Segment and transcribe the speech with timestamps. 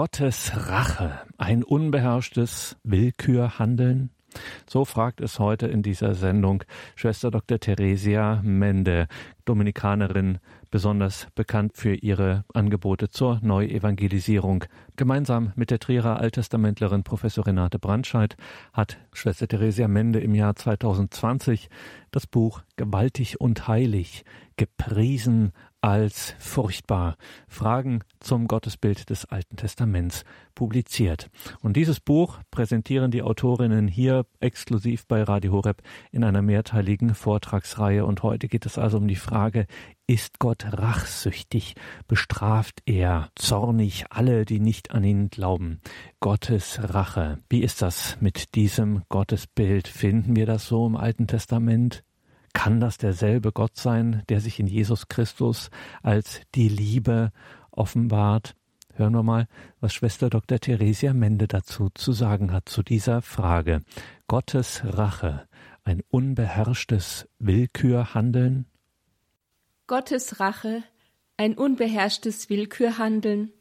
[0.00, 4.08] Gottes Rache, ein unbeherrschtes Willkürhandeln?
[4.66, 6.64] So fragt es heute in dieser Sendung
[6.96, 7.60] Schwester Dr.
[7.60, 9.08] Theresia Mende,
[9.44, 10.38] Dominikanerin,
[10.70, 14.64] besonders bekannt für ihre Angebote zur Neuevangelisierung.
[14.96, 18.38] Gemeinsam mit der Trierer Alttestamentlerin Professor Renate Brandscheid
[18.72, 21.68] hat Schwester Theresia Mende im Jahr 2020
[22.10, 24.24] das Buch Gewaltig und Heilig
[24.56, 27.16] gepriesen als furchtbar
[27.48, 30.24] Fragen zum Gottesbild des Alten Testaments
[30.54, 31.30] publiziert.
[31.60, 35.82] Und dieses Buch präsentieren die Autorinnen hier exklusiv bei Radio Horeb
[36.12, 38.04] in einer mehrteiligen Vortragsreihe.
[38.04, 39.66] Und heute geht es also um die Frage,
[40.06, 41.76] ist Gott rachsüchtig?
[42.08, 45.80] Bestraft er zornig alle, die nicht an ihn glauben?
[46.18, 47.38] Gottes Rache.
[47.48, 49.88] Wie ist das mit diesem Gottesbild?
[49.88, 52.02] Finden wir das so im Alten Testament?
[52.52, 55.70] Kann das derselbe Gott sein, der sich in Jesus Christus
[56.02, 57.32] als die Liebe
[57.70, 58.54] offenbart?
[58.94, 59.46] Hören wir mal,
[59.80, 60.58] was Schwester Dr.
[60.58, 63.82] Theresia Mende dazu zu sagen hat, zu dieser Frage.
[64.26, 65.48] Gottes Rache,
[65.84, 68.66] ein unbeherrschtes Willkürhandeln?
[69.86, 70.82] Gottes Rache,
[71.36, 73.52] ein unbeherrschtes Willkürhandeln?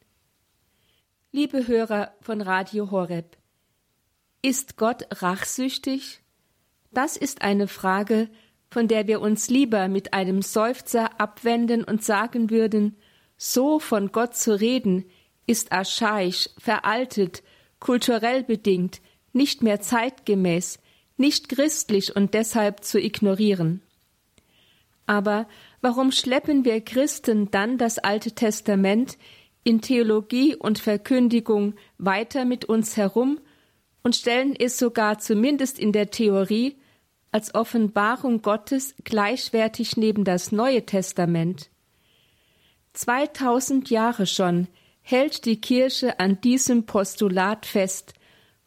[1.31, 3.37] Liebe Hörer von Radio Horeb,
[4.41, 6.21] ist Gott rachsüchtig?
[6.91, 8.29] Das ist eine Frage,
[8.69, 12.95] von der wir uns lieber mit einem Seufzer abwenden und sagen würden,
[13.37, 15.05] so von Gott zu reden,
[15.47, 17.41] ist archaisch, veraltet,
[17.79, 19.01] kulturell bedingt,
[19.33, 20.79] nicht mehr zeitgemäß,
[21.17, 23.81] nicht christlich und deshalb zu ignorieren.
[25.05, 25.47] Aber
[25.81, 29.17] warum schleppen wir Christen dann das Alte Testament
[29.63, 33.39] in Theologie und Verkündigung weiter mit uns herum
[34.03, 36.78] und stellen es sogar zumindest in der Theorie
[37.31, 41.69] als Offenbarung Gottes gleichwertig neben das Neue Testament.
[42.93, 44.67] 2000 Jahre schon
[45.01, 48.13] hält die Kirche an diesem Postulat fest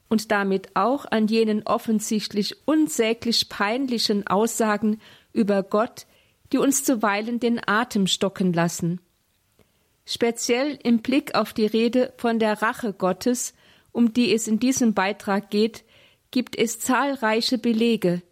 [0.08, 5.00] und damit auch an jenen offensichtlich unsäglich peinlichen Aussagen
[5.32, 6.06] über Gott,
[6.52, 9.00] die uns zuweilen den Atem stocken lassen.
[10.04, 13.54] Speziell im Blick auf die Rede von der Rache Gottes,
[13.92, 15.84] um die es in diesem Beitrag geht,
[16.30, 18.22] gibt es zahlreiche Belege,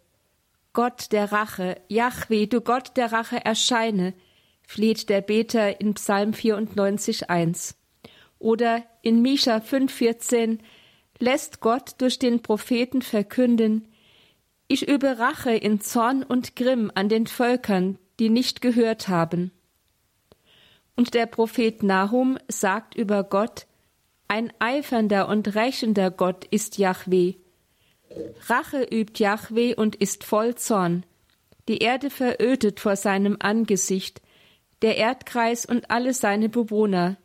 [0.73, 4.13] Gott der Rache, Jahwe, du Gott der Rache, erscheine,
[4.65, 7.75] fleht der Beter in Psalm 94, 1.
[8.39, 10.59] Oder in Micha 5,14
[11.19, 13.87] lässt Gott durch den Propheten verkünden,
[14.67, 19.51] ich übe Rache in Zorn und Grimm an den Völkern, die nicht gehört haben.
[20.95, 23.67] Und der Prophet Nahum sagt über Gott,
[24.29, 27.35] ein eifernder und rächender Gott ist Jahwe,
[28.47, 31.05] Rache übt Jahwe und ist voll Zorn.
[31.67, 34.21] Die Erde verödet vor seinem Angesicht,
[34.81, 37.17] der Erdkreis und alle seine Bewohner.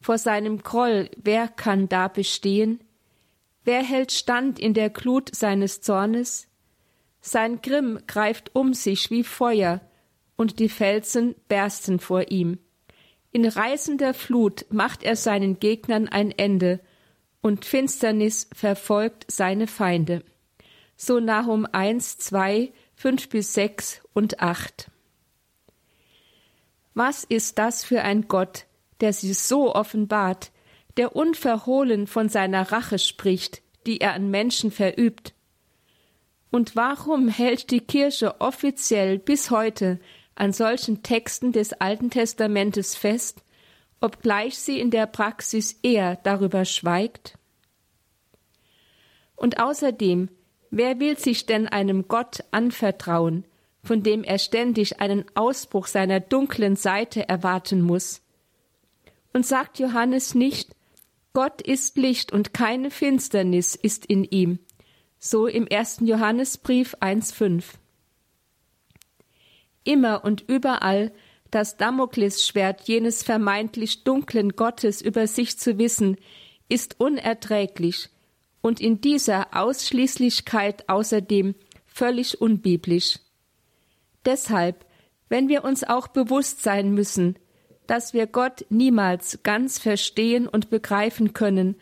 [0.00, 2.80] Vor seinem Groll, wer kann da bestehen?
[3.64, 6.48] Wer hält stand in der Glut seines Zornes?
[7.20, 9.80] Sein Grimm greift um sich wie Feuer,
[10.36, 12.58] und die Felsen bersten vor ihm.
[13.32, 16.80] In reißender Flut macht er seinen Gegnern ein Ende,
[17.48, 20.22] und Finsternis verfolgt seine Feinde.
[20.98, 24.90] So Nahum 1, 2, 5 bis 6 und 8.
[26.92, 28.66] Was ist das für ein Gott,
[29.00, 30.50] der sich so offenbart,
[30.98, 35.32] der unverhohlen von seiner Rache spricht, die er an Menschen verübt?
[36.50, 40.00] Und warum hält die Kirche offiziell bis heute
[40.34, 43.42] an solchen Texten des Alten Testamentes fest
[44.00, 47.37] obgleich sie in der Praxis eher darüber schweigt?
[49.38, 50.28] Und außerdem,
[50.70, 53.44] wer will sich denn einem Gott anvertrauen,
[53.84, 58.20] von dem er ständig einen Ausbruch seiner dunklen Seite erwarten muss?
[59.32, 60.74] Und sagt Johannes nicht,
[61.34, 64.58] Gott ist Licht und keine Finsternis ist in ihm,
[65.20, 67.62] so im ersten Johannesbrief 1,5.
[69.84, 71.12] Immer und überall
[71.52, 76.16] das Damoklesschwert jenes vermeintlich dunklen Gottes über sich zu wissen,
[76.68, 78.10] ist unerträglich
[78.60, 81.54] und in dieser Ausschließlichkeit außerdem
[81.86, 83.18] völlig unbiblisch.
[84.24, 84.84] Deshalb,
[85.28, 87.38] wenn wir uns auch bewusst sein müssen,
[87.86, 91.76] dass wir Gott niemals ganz verstehen und begreifen können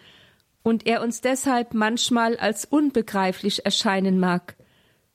[0.62, 4.56] und er uns deshalb manchmal als unbegreiflich erscheinen mag,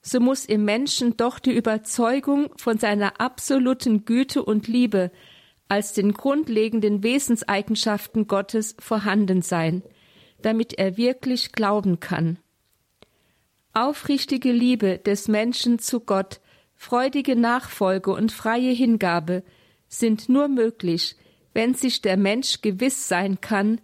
[0.02, 5.10] so muss im Menschen doch die Überzeugung von seiner absoluten Güte und Liebe
[5.68, 9.82] als den grundlegenden Wesenseigenschaften Gottes vorhanden sein,
[10.42, 12.38] damit er wirklich glauben kann.
[13.72, 16.40] Aufrichtige Liebe des Menschen zu Gott,
[16.74, 19.42] freudige Nachfolge und freie Hingabe
[19.88, 21.16] sind nur möglich,
[21.54, 23.80] wenn sich der Mensch gewiss sein kann,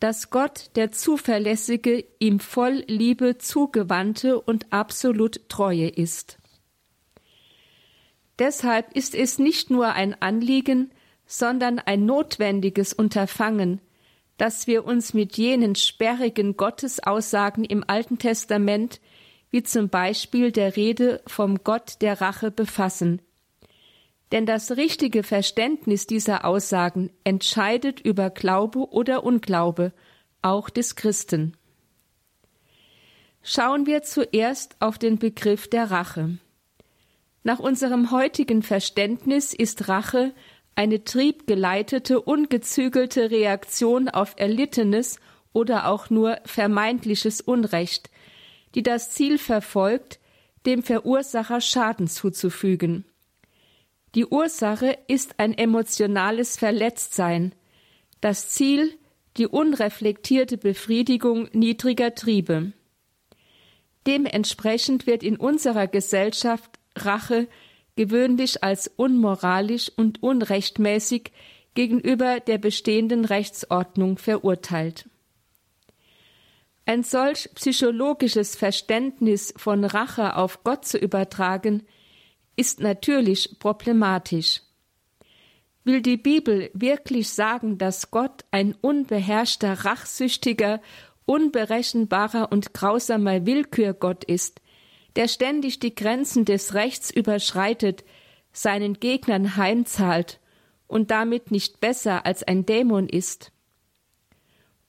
[0.00, 6.38] dass Gott der zuverlässige, ihm voll Liebe zugewandte und absolut treue ist.
[8.38, 10.92] Deshalb ist es nicht nur ein Anliegen,
[11.26, 13.80] sondern ein notwendiges Unterfangen,
[14.38, 19.00] dass wir uns mit jenen sperrigen Gottesaussagen im Alten Testament,
[19.50, 23.20] wie zum Beispiel der Rede vom Gott der Rache befassen.
[24.30, 29.92] Denn das richtige Verständnis dieser Aussagen entscheidet über Glaube oder Unglaube,
[30.40, 31.56] auch des Christen.
[33.42, 36.38] Schauen wir zuerst auf den Begriff der Rache.
[37.42, 40.34] Nach unserem heutigen Verständnis ist Rache
[40.78, 45.18] eine triebgeleitete, ungezügelte Reaktion auf erlittenes
[45.52, 48.10] oder auch nur vermeintliches Unrecht,
[48.76, 50.20] die das Ziel verfolgt,
[50.66, 53.04] dem Verursacher Schaden zuzufügen.
[54.14, 57.56] Die Ursache ist ein emotionales Verletztsein,
[58.20, 58.96] das Ziel
[59.36, 62.72] die unreflektierte Befriedigung niedriger Triebe.
[64.06, 67.48] Dementsprechend wird in unserer Gesellschaft Rache
[67.98, 71.32] gewöhnlich als unmoralisch und unrechtmäßig
[71.74, 75.08] gegenüber der bestehenden Rechtsordnung verurteilt.
[76.86, 81.82] Ein solch psychologisches Verständnis von Rache auf Gott zu übertragen,
[82.54, 84.60] ist natürlich problematisch.
[85.82, 90.80] Will die Bibel wirklich sagen, dass Gott ein unbeherrschter, rachsüchtiger,
[91.26, 94.60] unberechenbarer und grausamer Willkürgott ist,
[95.18, 98.04] der ständig die Grenzen des Rechts überschreitet,
[98.52, 100.38] seinen Gegnern heimzahlt
[100.86, 103.50] und damit nicht besser als ein Dämon ist?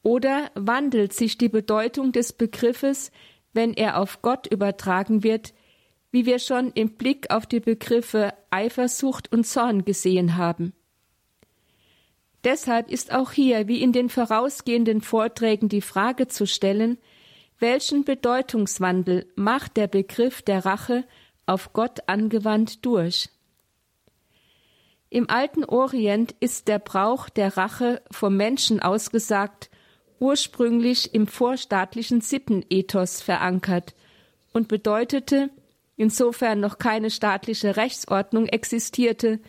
[0.04, 3.12] Oder wandelt sich die Bedeutung des Begriffes,
[3.54, 5.56] wenn er auf Gott übertragen wird,
[6.12, 10.74] wie wir schon im Blick auf die Begriffe Eifersucht und Zorn gesehen haben?
[12.44, 17.00] Deshalb ist auch hier wie in den vorausgehenden Vorträgen die Frage zu stellen,
[17.60, 21.04] welchen Bedeutungswandel macht der Begriff der Rache
[21.46, 23.30] auf Gott angewandt durch?
[25.10, 29.70] Im alten Orient ist der Brauch der Rache vom Menschen ausgesagt
[30.20, 33.96] ursprünglich im vorstaatlichen Sippenethos verankert
[34.54, 35.50] und bedeutete,
[35.96, 39.40] insofern noch keine staatliche Rechtsordnung existierte,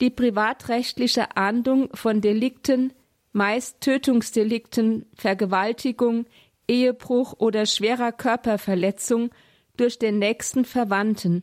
[0.00, 2.92] die privatrechtliche Ahndung von Delikten,
[3.32, 6.26] meist Tötungsdelikten, Vergewaltigung,
[6.68, 9.30] Ehebruch oder schwerer Körperverletzung
[9.76, 11.42] durch den nächsten Verwandten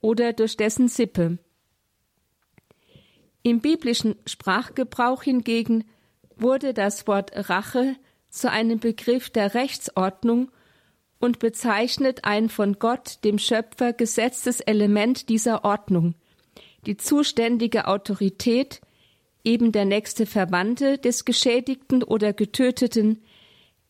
[0.00, 1.38] oder durch dessen Sippe.
[3.42, 5.84] Im biblischen Sprachgebrauch hingegen
[6.36, 7.96] wurde das Wort Rache
[8.28, 10.50] zu einem Begriff der Rechtsordnung
[11.18, 16.14] und bezeichnet ein von Gott, dem Schöpfer, gesetztes Element dieser Ordnung,
[16.86, 18.80] die zuständige Autorität,
[19.44, 23.22] eben der nächste Verwandte des Geschädigten oder Getöteten,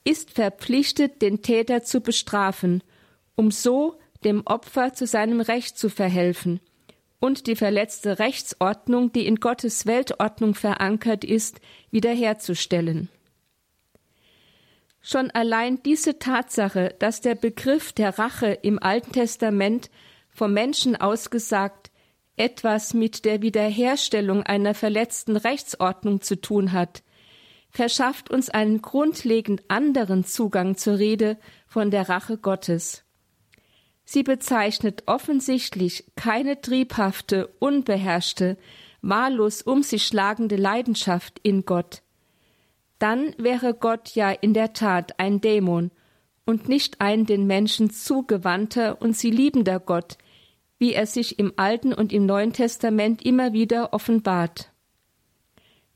[0.07, 2.83] ist verpflichtet, den Täter zu bestrafen,
[3.35, 6.61] um so dem Opfer zu seinem Recht zu verhelfen
[7.19, 11.61] und die verletzte Rechtsordnung, die in Gottes Weltordnung verankert ist,
[11.91, 13.09] wiederherzustellen.
[15.01, 19.91] Schon allein diese Tatsache, dass der Begriff der Rache im Alten Testament
[20.29, 21.91] vom Menschen ausgesagt
[22.37, 27.03] etwas mit der Wiederherstellung einer verletzten Rechtsordnung zu tun hat,
[27.77, 33.05] verschafft uns einen grundlegend anderen Zugang zur Rede von der Rache Gottes.
[34.07, 38.57] Sie bezeichnet offensichtlich keine triebhafte, unbeherrschte,
[39.03, 42.01] wahllos um sich schlagende Leidenschaft in Gott.
[42.99, 45.91] Dann wäre Gott ja in der Tat ein Dämon
[46.47, 50.17] und nicht ein den Menschen zugewandter und sie liebender Gott,
[50.79, 54.71] wie er sich im Alten und im Neuen Testament immer wieder offenbart.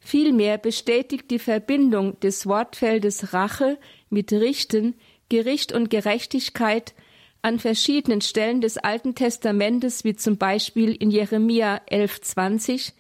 [0.01, 3.79] Vielmehr bestätigt die Verbindung des Wortfeldes Rache
[4.09, 4.95] mit Richten,
[5.29, 6.95] Gericht und Gerechtigkeit
[7.43, 12.93] an verschiedenen Stellen des Alten Testamentes, wie zum Beispiel in Jeremia 11,20,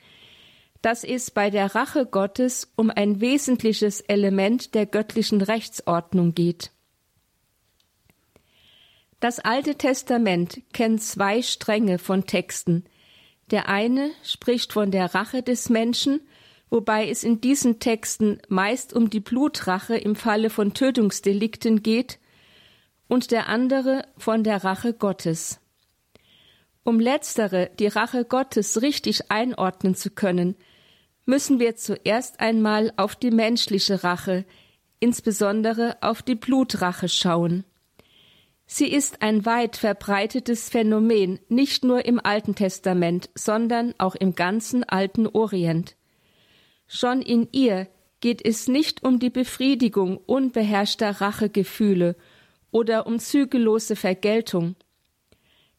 [0.82, 6.70] dass es bei der Rache Gottes um ein wesentliches Element der göttlichen Rechtsordnung geht.
[9.20, 12.84] Das Alte Testament kennt zwei Stränge von Texten.
[13.50, 16.20] Der eine spricht von der Rache des Menschen
[16.70, 22.18] wobei es in diesen Texten meist um die Blutrache im Falle von Tötungsdelikten geht,
[23.10, 25.58] und der andere von der Rache Gottes.
[26.84, 30.54] Um letztere, die Rache Gottes, richtig einordnen zu können,
[31.26, 34.44] müssen wir zuerst einmal auf die menschliche Rache,
[35.00, 37.64] insbesondere auf die Blutrache schauen.
[38.66, 44.84] Sie ist ein weit verbreitetes Phänomen, nicht nur im Alten Testament, sondern auch im ganzen
[44.84, 45.96] alten Orient.
[46.92, 47.86] Schon in ihr,
[48.18, 52.16] geht es nicht um die Befriedigung unbeherrschter Rachegefühle
[52.72, 54.74] oder um zügellose Vergeltung.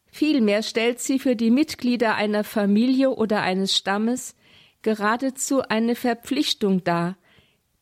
[0.06, 4.34] Vielmehr stellt sie für die Mitglieder einer Familie oder eines Stammes
[4.80, 7.18] geradezu eine Verpflichtung dar,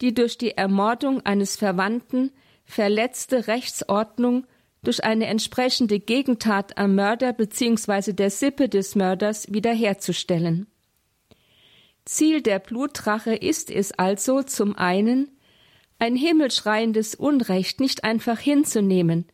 [0.00, 2.32] die durch die Ermordung eines Verwandten
[2.64, 4.44] verletzte Rechtsordnung
[4.82, 8.12] durch eine entsprechende Gegentat am Mörder bzw.
[8.12, 10.66] der Sippe des Mörders wiederherzustellen.
[12.10, 15.30] Ziel der Blutrache ist es also zum einen,
[16.00, 19.26] ein himmelschreiendes Unrecht nicht einfach hinzunehmen,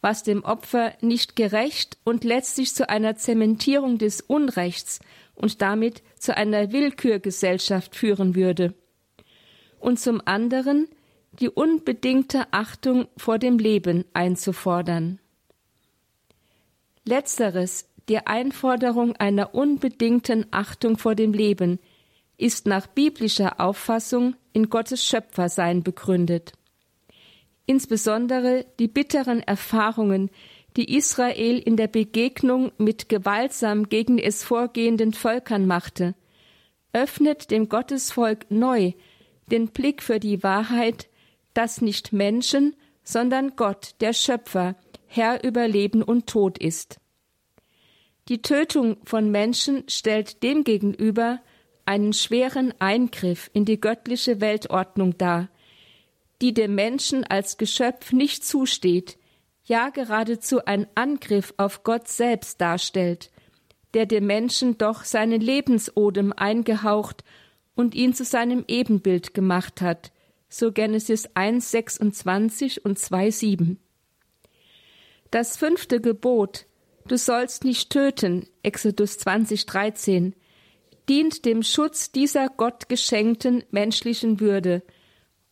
[0.00, 5.00] was dem Opfer nicht gerecht und letztlich zu einer Zementierung des Unrechts
[5.34, 8.72] und damit zu einer Willkürgesellschaft führen würde,
[9.78, 10.88] und zum anderen
[11.38, 15.18] die unbedingte Achtung vor dem Leben einzufordern.
[17.04, 21.78] Letzteres, die Einforderung einer unbedingten Achtung vor dem Leben,
[22.38, 26.52] ist nach biblischer Auffassung in Gottes Schöpfersein begründet.
[27.66, 30.30] Insbesondere die bitteren Erfahrungen,
[30.76, 36.14] die Israel in der Begegnung mit gewaltsam gegen es vorgehenden Völkern machte,
[36.92, 38.92] öffnet dem Gottesvolk neu
[39.50, 41.08] den Blick für die Wahrheit,
[41.54, 44.76] dass nicht Menschen, sondern Gott, der Schöpfer,
[45.06, 46.98] Herr über Leben und Tod ist.
[48.28, 51.40] Die Tötung von Menschen stellt demgegenüber
[51.86, 55.48] einen schweren Eingriff in die göttliche Weltordnung dar,
[56.42, 59.16] die dem Menschen als Geschöpf nicht zusteht,
[59.64, 63.30] ja geradezu ein Angriff auf Gott selbst darstellt,
[63.94, 67.24] der dem Menschen doch seinen Lebensodem eingehaucht
[67.74, 70.12] und ihn zu seinem Ebenbild gemacht hat,
[70.48, 73.80] so Genesis 1, 26 und 2, 7.
[75.30, 76.66] Das fünfte Gebot,
[77.08, 80.34] du sollst nicht töten, Exodus 20, 13,
[81.08, 84.82] dient dem Schutz dieser Gott geschenkten menschlichen Würde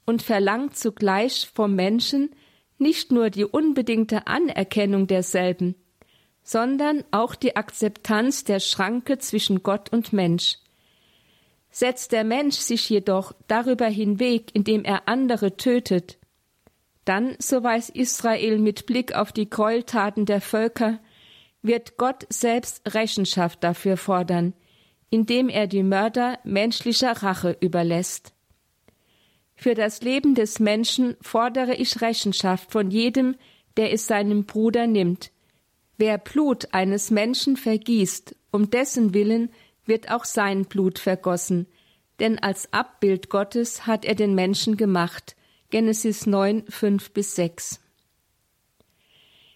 [0.04, 2.30] und verlangt zugleich vom Menschen
[2.78, 5.74] nicht nur die unbedingte Anerkennung derselben,
[6.42, 10.58] sondern auch die Akzeptanz der Schranke zwischen Gott und Mensch.
[11.70, 16.18] Setzt der Mensch sich jedoch darüber hinweg, indem er andere tötet,
[17.04, 21.00] dann, so weiß Israel mit Blick auf die Gräueltaten der Völker,
[21.62, 24.54] wird Gott selbst Rechenschaft dafür fordern,
[25.14, 28.32] indem er die Mörder menschlicher Rache überlässt.
[29.54, 33.36] Für das Leben des Menschen fordere ich Rechenschaft von jedem,
[33.76, 35.30] der es seinem Bruder nimmt.
[35.98, 39.50] Wer Blut eines Menschen vergießt, um dessen Willen
[39.86, 41.68] wird auch sein Blut vergossen,
[42.18, 45.36] denn als Abbild Gottes hat er den Menschen gemacht.
[45.70, 47.78] Genesis 9, 5 bis 6.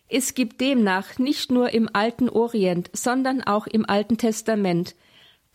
[0.09, 4.95] Es gibt demnach nicht nur im alten Orient, sondern auch im Alten Testament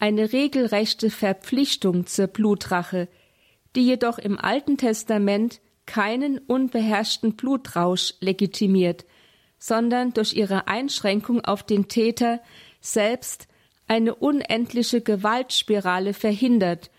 [0.03, 3.07] eine regelrechte Verpflichtung zur Blutrache,
[3.73, 9.05] die jedoch im Alten Testament keinen unbeherrschten Blutrausch legitimiert,
[9.57, 12.41] sondern durch ihre Einschränkung auf den Täter
[12.81, 13.47] selbst
[13.87, 16.91] eine unendliche Gewaltspirale verhindert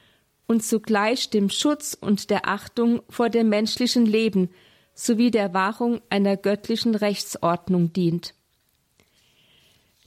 [0.46, 4.48] und zugleich dem Schutz und der Achtung vor dem menschlichen Leben
[4.94, 8.34] sowie der Wahrung einer göttlichen Rechtsordnung dient.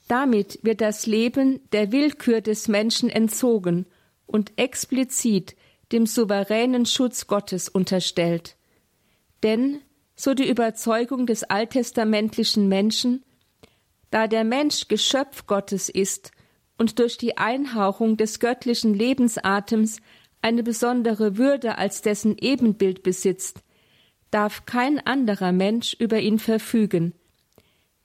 [0.07, 3.85] Damit wird das Leben der Willkür des Menschen entzogen
[4.25, 5.55] und explizit
[5.91, 8.55] dem souveränen Schutz Gottes unterstellt.
[9.43, 9.81] Denn,
[10.15, 13.23] so die Überzeugung des alttestamentlichen Menschen,
[14.09, 16.31] da der Mensch Geschöpf Gottes ist
[16.77, 19.99] und durch die Einhauchung des göttlichen Lebensatems
[20.41, 23.61] eine besondere Würde als dessen Ebenbild besitzt,
[24.31, 27.13] darf kein anderer Mensch über ihn verfügen,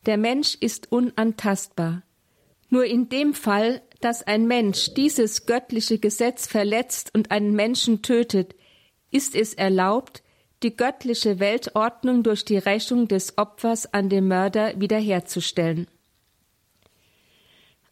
[0.06, 2.02] der Mensch ist unantastbar.
[2.68, 8.54] Nur in dem Fall, dass ein Mensch dieses göttliche Gesetz verletzt und einen Menschen tötet,
[9.10, 10.22] ist es erlaubt,
[10.62, 15.86] die göttliche Weltordnung durch die Rächung des Opfers an den Mörder wiederherzustellen.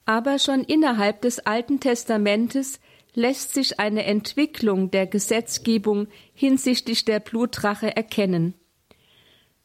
[0.04, 2.80] Aber schon innerhalb des Alten Testamentes
[3.14, 8.54] lässt sich eine Entwicklung der Gesetzgebung hinsichtlich der Blutrache erkennen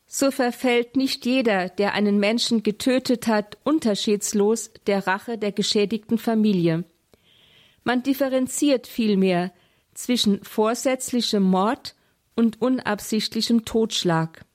[0.07, 6.83] so verfällt nicht jeder, der einen Menschen getötet hat, unterschiedslos der Rache der geschädigten Familie.
[7.83, 9.51] Man differenziert vielmehr
[9.93, 11.95] zwischen vorsätzlichem Mord
[12.35, 14.45] und unabsichtlichem Totschlag.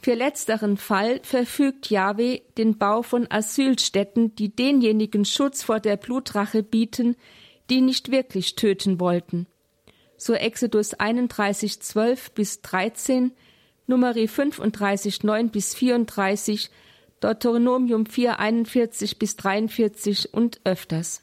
[0.00, 6.62] Für letzteren Fall verfügt Jahwe den Bau von Asylstätten, die denjenigen Schutz vor der Blutrache
[6.62, 7.16] bieten,
[7.68, 9.46] die nicht wirklich töten wollten.
[10.16, 13.32] So Exodus 31, 12 bis 13,
[13.88, 16.70] Numeri 35, 9 bis 34,
[17.20, 21.22] Deuteronomium 4, 41 bis 43 und öfters.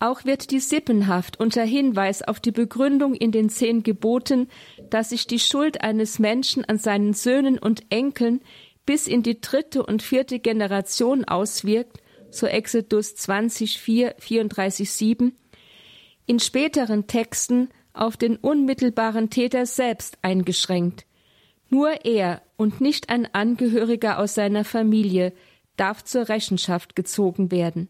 [0.00, 4.48] Auch wird die Sippenhaft unter Hinweis auf die Begründung in den zehn Geboten,
[4.90, 8.42] dass sich die Schuld eines Menschen an seinen Söhnen und Enkeln
[8.84, 12.00] bis in die dritte und vierte Generation auswirkt,
[12.30, 15.36] so Exodus 20, 4, 34, 7,
[16.26, 21.06] in späteren Texten auf den unmittelbaren Täter selbst eingeschränkt.
[21.70, 25.32] Nur er und nicht ein Angehöriger aus seiner Familie
[25.76, 27.88] darf zur Rechenschaft gezogen werden.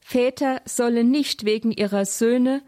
[0.00, 2.62] Väter sollen nicht wegen ihrer Söhne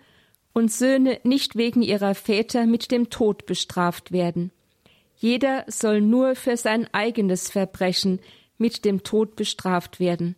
[0.53, 4.53] und Söhne nicht wegen ihrer Väter mit dem Tod bestraft werden.
[5.17, 8.21] Jeder soll nur für sein eigenes Verbrechen
[8.57, 10.37] mit dem Tod bestraft werden.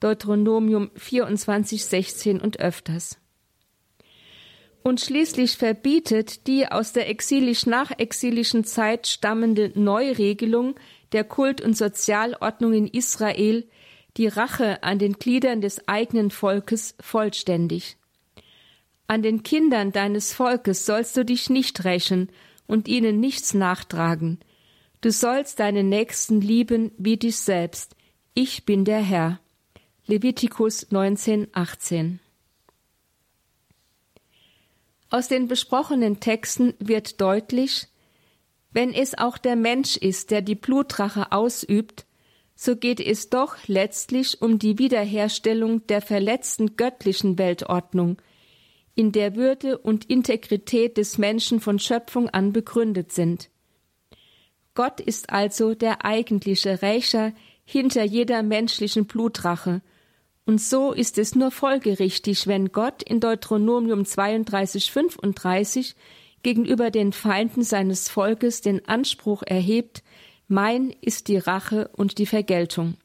[0.00, 3.18] Deuteronomium 24, 16 und öfters.
[4.86, 10.74] Und schließlich verbietet die aus der exilisch-nachexilischen Zeit stammende Neuregelung
[11.12, 13.66] der Kult- und Sozialordnung in Israel
[14.18, 17.96] die Rache an den Gliedern des eigenen Volkes vollständig.
[19.06, 22.28] An den Kindern deines Volkes sollst du dich nicht rächen
[22.66, 24.38] und ihnen nichts nachtragen.
[25.00, 27.96] Du sollst deinen Nächsten lieben wie dich selbst.
[28.34, 29.40] Ich bin der Herr.
[30.06, 32.20] Levitikus 19, 18.
[35.14, 37.86] Aus den besprochenen Texten wird deutlich,
[38.72, 42.04] wenn es auch der Mensch ist, der die Blutrache ausübt,
[42.56, 48.20] so geht es doch letztlich um die Wiederherstellung der verletzten göttlichen Weltordnung,
[48.96, 53.50] in der Würde und Integrität des Menschen von Schöpfung an begründet sind.
[54.74, 57.32] Gott ist also der eigentliche Rächer
[57.64, 59.80] hinter jeder menschlichen Blutrache,
[60.46, 65.94] und so ist es nur folgerichtig, wenn Gott in Deuteronomium 32, 35
[66.42, 70.02] gegenüber den Feinden seines Volkes den Anspruch erhebt,
[70.46, 72.96] mein ist die Rache und die Vergeltung.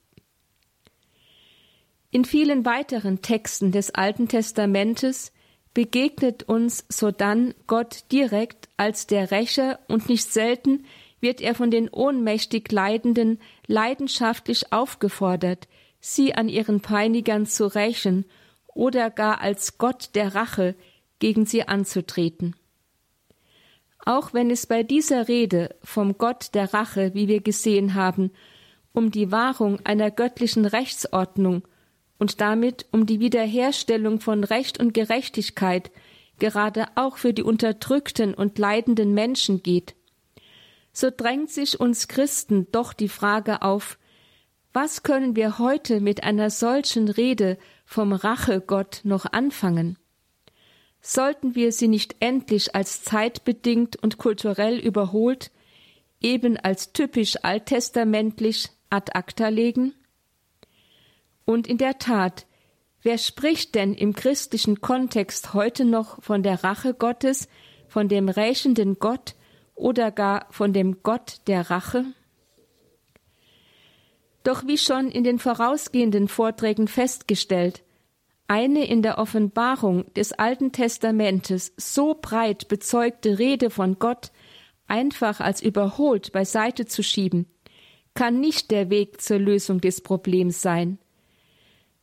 [2.12, 5.32] In vielen weiteren Texten des Alten Testamentes
[5.74, 10.84] begegnet uns sodann Gott direkt als der Rächer und nicht selten
[11.22, 15.68] wird er von den ohnmächtig Leidenden leidenschaftlich aufgefordert,
[16.00, 18.26] sie an ihren Peinigern zu rächen
[18.68, 20.76] oder gar als Gott der Rache
[21.20, 22.56] gegen sie anzutreten.
[24.06, 28.32] Auch wenn es bei dieser Rede vom Gott der Rache, wie wir gesehen haben,
[28.94, 31.64] um die Wahrung einer göttlichen Rechtsordnung
[32.18, 35.92] und damit um die Wiederherstellung von Recht und Gerechtigkeit
[36.40, 39.96] gerade auch für die unterdrückten und leidenden Menschen geht,
[40.94, 43.99] so drängt sich uns Christen doch die Frage auf,
[44.82, 49.98] was können wir heute mit einer solchen Rede vom Rachegott noch anfangen?
[51.02, 55.52] Sollten wir sie nicht endlich als zeitbedingt und kulturell überholt,
[56.22, 59.96] eben als typisch alttestamentlich ad acta legen?
[61.44, 62.46] Und in der Tat,
[63.02, 67.50] wer spricht denn im christlichen Kontext heute noch von der Rache Gottes,
[67.90, 69.36] von dem rächenden Gott
[69.76, 72.06] oder gar von dem Gott der Rache?
[74.44, 77.84] Doch wie schon in den vorausgehenden Vorträgen festgestellt,
[78.48, 84.32] eine in der Offenbarung des Alten Testamentes so breit bezeugte Rede von Gott
[84.88, 87.46] einfach als überholt beiseite zu schieben,
[88.16, 90.98] kann nicht der Weg zur Lösung des Problems sein.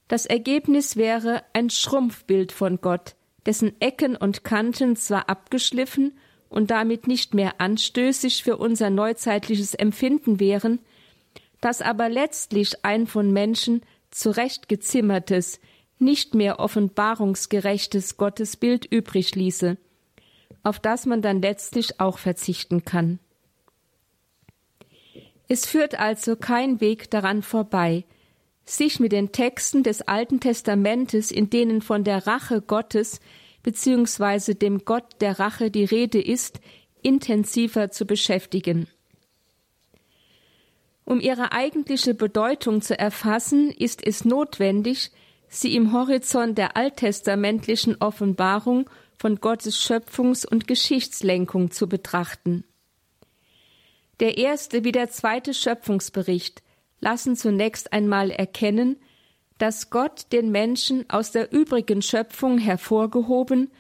[0.09, 6.17] Das Ergebnis wäre ein Schrumpfbild von Gott, dessen Ecken und Kanten zwar abgeschliffen
[6.49, 10.79] und damit nicht mehr anstößig für unser neuzeitliches Empfinden wären,
[11.67, 15.59] das aber letztlich ein von Menschen zurechtgezimmertes,
[15.99, 19.77] nicht mehr offenbarungsgerechtes Gottesbild übrig ließe,
[20.63, 23.19] auf das man dann letztlich auch verzichten kann.
[25.49, 28.05] Es führt also kein Weg daran vorbei,
[28.65, 33.19] sich mit den Texten des Alten Testamentes, in denen von der Rache Gottes
[33.65, 34.55] bzw.
[34.55, 36.61] dem Gott der Rache die Rede ist,
[37.03, 38.87] intensiver zu beschäftigen.
[41.07, 45.13] Um ihre eigentliche Bedeutung zu erfassen, ist es notwendig,
[45.49, 52.65] sie im Horizont der alttestamentlichen Offenbarung von Gottes Schöpfungs- und Geschichtslenkung zu betrachten.
[54.19, 56.65] Der erste wie der zweite Schöpfungsbericht
[56.99, 58.97] lassen zunächst einmal erkennen,
[59.59, 63.71] dass Gott den Menschen aus der übrigen Schöpfung hervorgehoben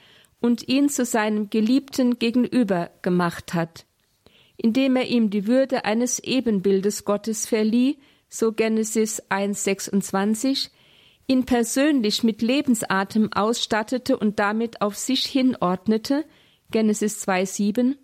[0.40, 3.84] und ihn zu seinem Geliebten gegenüber gemacht hat
[4.56, 10.70] indem er ihm die Würde eines Ebenbildes Gottes verlieh, so Genesis 1,26,
[11.26, 16.24] ihn persönlich mit Lebensatem ausstattete und damit auf sich hinordnete,
[16.70, 17.96] Genesis 2,7,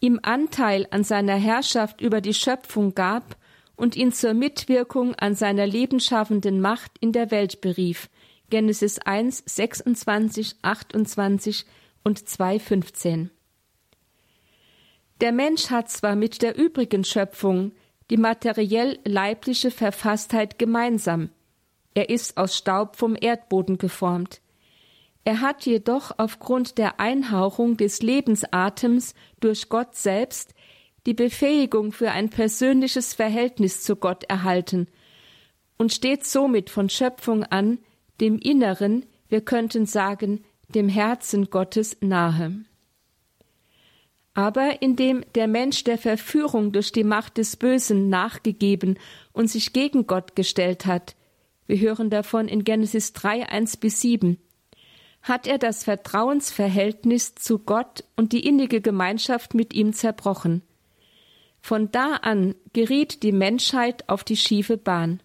[0.00, 3.36] ihm Anteil an seiner Herrschaft über die Schöpfung gab
[3.76, 8.08] und ihn zur Mitwirkung an seiner lebensschaffenden Macht in der Welt berief,
[8.50, 11.64] Genesis 1, 26, 28
[12.04, 13.30] und 2, 15.
[15.20, 17.72] Der Mensch hat zwar mit der übrigen Schöpfung
[18.10, 21.30] die materiell leibliche Verfasstheit gemeinsam.
[21.94, 24.40] Er ist aus Staub vom Erdboden geformt.
[25.24, 30.52] Er hat jedoch aufgrund der Einhauchung des Lebensatems durch Gott selbst
[31.06, 34.88] die Befähigung für ein persönliches Verhältnis zu Gott erhalten
[35.78, 37.78] und steht somit von Schöpfung an
[38.20, 42.64] dem Inneren, wir könnten sagen, dem Herzen Gottes nahe.
[44.34, 48.98] Aber indem der Mensch der Verführung durch die Macht des Bösen nachgegeben
[49.32, 51.14] und sich gegen Gott gestellt hat,
[51.66, 54.38] wir hören davon in Genesis 3, 1 bis 7,
[55.22, 60.62] hat er das Vertrauensverhältnis zu Gott und die innige Gemeinschaft mit ihm zerbrochen.
[61.62, 65.22] Von da an geriet die Menschheit auf die schiefe Bahn.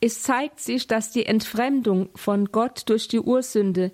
[0.00, 3.92] Es zeigt sich, dass die Entfremdung von Gott durch die Ursünde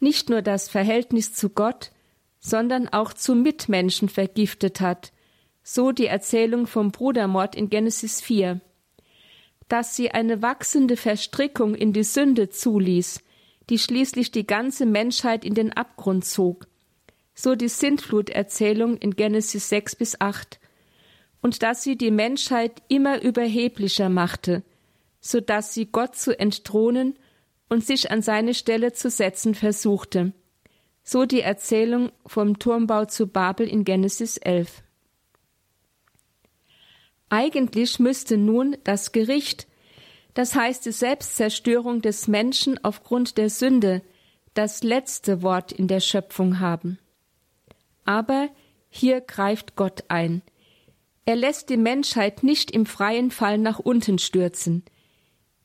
[0.00, 1.90] nicht nur das Verhältnis zu Gott,
[2.46, 5.12] sondern auch zu Mitmenschen vergiftet hat,
[5.64, 8.60] so die Erzählung vom Brudermord in Genesis 4.
[9.66, 13.20] Dass sie eine wachsende Verstrickung in die Sünde zuließ,
[13.68, 16.68] die schließlich die ganze Menschheit in den Abgrund zog,
[17.34, 20.60] so die Sintfluterzählung in Genesis 6 bis 8,
[21.42, 24.62] und dass sie die Menschheit immer überheblicher machte,
[25.20, 27.18] so dass sie Gott zu entthronen
[27.68, 30.32] und sich an seine Stelle zu setzen versuchte.
[31.08, 34.82] So die Erzählung vom Turmbau zu Babel in Genesis 11.
[37.28, 39.68] Eigentlich müsste nun das Gericht,
[40.34, 44.02] das heißt die Selbstzerstörung des Menschen aufgrund der Sünde,
[44.54, 46.98] das letzte Wort in der Schöpfung haben.
[48.04, 48.48] Aber
[48.88, 50.42] hier greift Gott ein.
[51.24, 54.84] Er lässt die Menschheit nicht im freien Fall nach unten stürzen.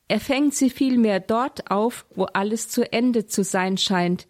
[0.08, 4.28] Er fängt sie vielmehr dort auf, wo alles zu Ende zu sein scheint,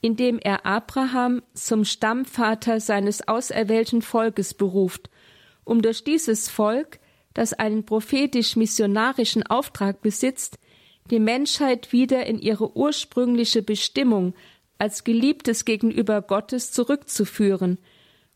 [0.00, 5.10] indem er Abraham zum Stammvater seines auserwählten Volkes beruft,
[5.64, 7.00] um durch dieses Volk,
[7.34, 10.58] das einen prophetisch-missionarischen Auftrag besitzt,
[11.10, 14.34] die Menschheit wieder in ihre ursprüngliche Bestimmung
[14.78, 17.78] als Geliebtes gegenüber Gottes zurückzuführen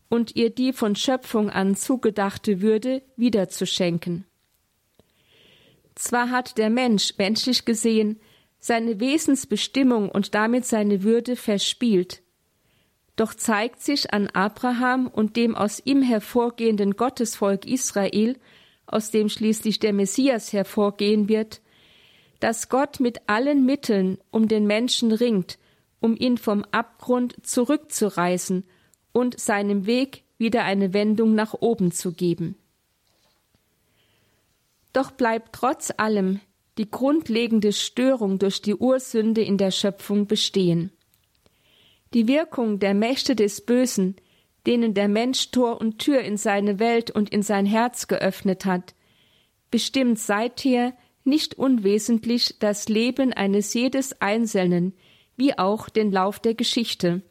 [0.09, 4.25] und ihr die von Schöpfung an zugedachte Würde wiederzuschenken.
[5.95, 8.19] Zwar hat der Mensch, menschlich gesehen,
[8.63, 12.23] seine Wesensbestimmung und damit seine Würde verspielt,
[13.17, 18.39] doch zeigt sich an Abraham und dem aus ihm hervorgehenden Gottesvolk Israel,
[18.85, 21.59] aus dem schließlich der Messias hervorgehen wird,
[22.39, 25.59] dass Gott mit allen Mitteln um den Menschen ringt,
[25.99, 28.63] um ihn vom Abgrund zurückzureißen
[29.11, 32.55] und seinem Weg wieder eine Wendung nach oben zu geben.
[34.93, 36.39] Doch bleibt trotz allem
[36.77, 40.91] die grundlegende Störung durch die Ursünde in der Schöpfung bestehen.
[42.13, 44.15] Die Wirkung der Mächte des Bösen,
[44.65, 48.95] denen der Mensch Tor und Tür in seine Welt und in sein Herz geöffnet hat,
[49.71, 54.93] bestimmt seither nicht unwesentlich das Leben eines jedes Einzelnen,
[55.35, 57.21] wie auch den Lauf der Geschichte,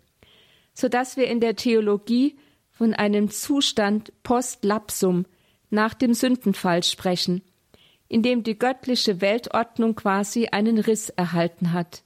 [0.74, 2.36] so dass wir in der Theologie
[2.70, 5.26] von einem Zustand post lapsum
[5.70, 7.42] nach dem Sündenfall sprechen,
[8.12, 12.02] in dem die göttliche Weltordnung quasi einen Riss erhalten hat.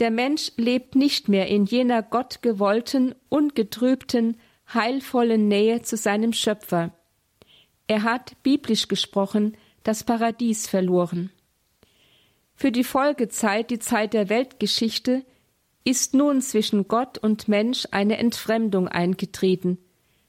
[0.00, 4.36] Der Mensch lebt nicht mehr in jener gottgewollten, ungetrübten,
[4.74, 6.92] heilvollen Nähe zu seinem Schöpfer.
[7.86, 11.30] Er hat, biblisch gesprochen, das Paradies verloren.
[12.56, 15.24] Für die Folgezeit, die Zeit der Weltgeschichte,
[15.84, 19.78] ist nun zwischen Gott und Mensch eine Entfremdung eingetreten,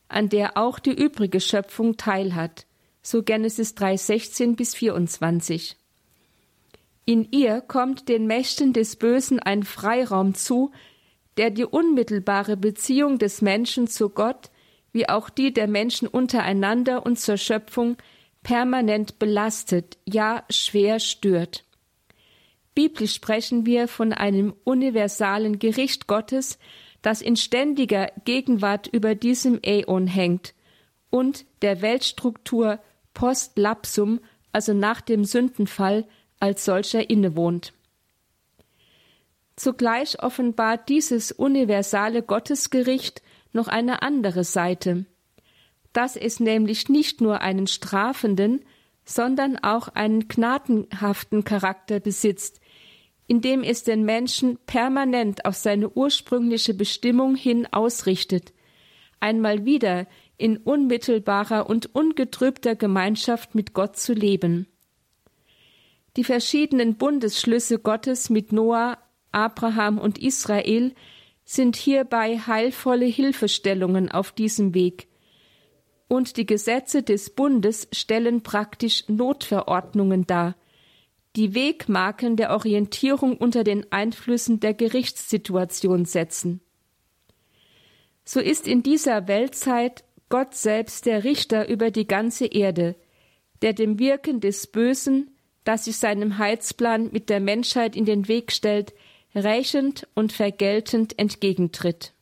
[0.07, 2.67] an der auch die übrige Schöpfung teilhat
[3.09, 5.75] so Genesis 3, 16 bis 24.
[7.05, 10.71] In ihr kommt den Mächten des Bösen ein Freiraum zu,
[11.37, 14.51] der die unmittelbare Beziehung des Menschen zu Gott
[14.91, 17.97] wie auch die der Menschen untereinander und zur Schöpfung
[18.43, 21.63] permanent belastet, ja schwer stört.
[22.75, 26.59] Biblisch sprechen wir von einem universalen Gericht Gottes,
[27.01, 30.53] das in ständiger Gegenwart über diesem Äon hängt
[31.09, 32.79] und der Weltstruktur
[33.13, 34.19] post lapsum,
[34.51, 36.07] also nach dem Sündenfall,
[36.39, 37.73] als solcher innewohnt.
[39.55, 45.05] Zugleich offenbart dieses universale Gottesgericht noch eine andere Seite,
[45.91, 48.63] dass es nämlich nicht nur einen strafenden,
[49.03, 52.61] sondern auch einen gnadenhaften Charakter besitzt,
[53.27, 58.53] indem es den Menschen permanent auf seine ursprüngliche Bestimmung hin ausrichtet,
[59.19, 60.07] einmal wieder
[60.39, 64.67] in unmittelbarer und ungetrübter Gemeinschaft mit Gott zu leben.
[66.15, 68.97] Die verschiedenen Bundesschlüsse Gottes mit Noah,
[69.31, 70.95] Abraham und Israel
[71.45, 75.07] sind hierbei heilvolle Hilfestellungen auf diesem Weg.
[76.07, 80.55] Und die Gesetze des Bundes stellen praktisch Notverordnungen dar,
[81.35, 86.61] die Wegmarken der Orientierung unter den Einflüssen der Gerichtssituation setzen.
[88.25, 92.95] So ist in dieser Weltzeit Gott selbst der Richter über die ganze Erde,
[93.61, 98.51] der dem Wirken des Bösen, das sich seinem Heilsplan mit der Menschheit in den Weg
[98.51, 98.93] stellt,
[99.35, 102.13] rächend und vergeltend entgegentritt.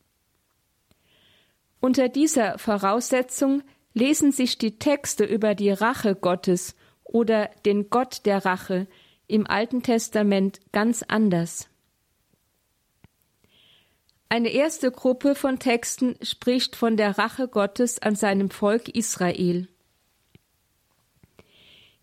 [1.80, 3.62] Unter dieser Voraussetzung
[3.94, 8.86] lesen sich die Texte über die Rache Gottes oder den Gott der Rache
[9.26, 11.68] im Alten Testament ganz anders.
[14.30, 19.68] Eine erste Gruppe von Texten spricht von der Rache Gottes an seinem Volk Israel.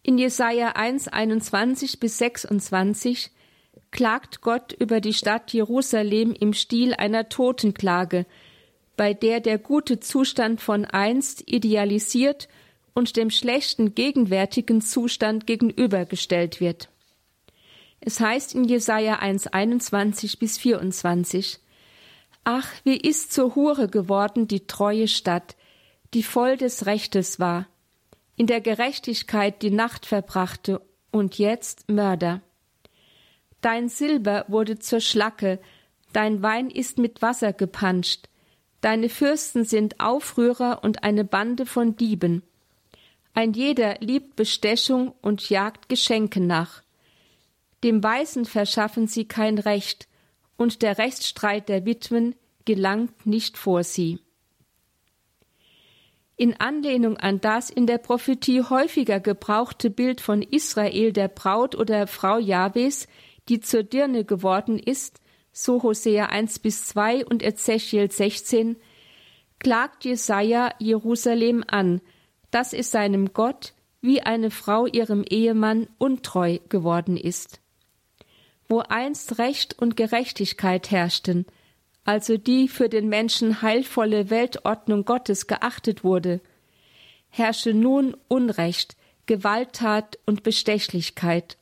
[0.01, 3.29] In Jesaja 1, 21 bis 26
[3.91, 8.25] klagt Gott über die Stadt Jerusalem im Stil einer Totenklage,
[8.97, 12.47] bei der der gute Zustand von einst idealisiert
[12.95, 16.89] und dem schlechten gegenwärtigen Zustand gegenübergestellt wird.
[17.99, 21.59] Es heißt in Jesaja 1, 21 bis 24,
[22.47, 25.55] Ach, wie ist zur Hure geworden die treue Stadt,
[26.13, 27.67] die voll des Rechtes war,
[28.35, 30.79] in der Gerechtigkeit die Nacht verbrachte
[31.11, 32.41] und jetzt Mörder.
[33.61, 35.59] Dein Silber wurde zur Schlacke,
[36.13, 38.29] dein Wein ist mit Wasser gepanscht,
[38.79, 42.43] deine Fürsten sind Aufrührer und eine Bande von Dieben.
[43.33, 46.83] Ein jeder liebt Bestechung und jagt Geschenke nach.
[47.83, 50.07] Dem Weisen verschaffen sie kein Recht,
[50.57, 54.19] und der Rechtsstreit der Witwen gelangt nicht vor sie.
[56.37, 62.07] In Anlehnung an das in der Prophetie häufiger gebrauchte Bild von Israel der Braut oder
[62.07, 63.07] Frau Jahwes
[63.49, 68.77] die zur Dirne geworden ist, so Hosea 1 bis 2 und Ezechiel 16,
[69.59, 72.01] klagt Jesaja Jerusalem an,
[72.51, 77.61] dass es seinem Gott wie eine Frau ihrem Ehemann untreu geworden ist.
[78.67, 81.45] Wo einst Recht und Gerechtigkeit herrschten,
[82.03, 86.41] also die für den Menschen heilvolle Weltordnung Gottes geachtet wurde,
[87.29, 91.57] herrsche nun Unrecht, Gewalttat und Bestechlichkeit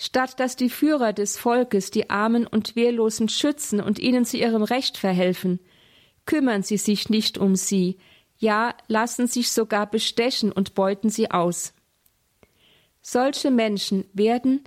[0.00, 4.62] Statt dass die Führer des Volkes die Armen und Wehrlosen schützen und ihnen zu ihrem
[4.62, 5.58] Recht verhelfen,
[6.24, 7.98] kümmern sie sich nicht um sie,
[8.38, 11.74] ja lassen sich sogar bestechen und beuten sie aus.
[13.02, 14.62] Solche Menschen werden,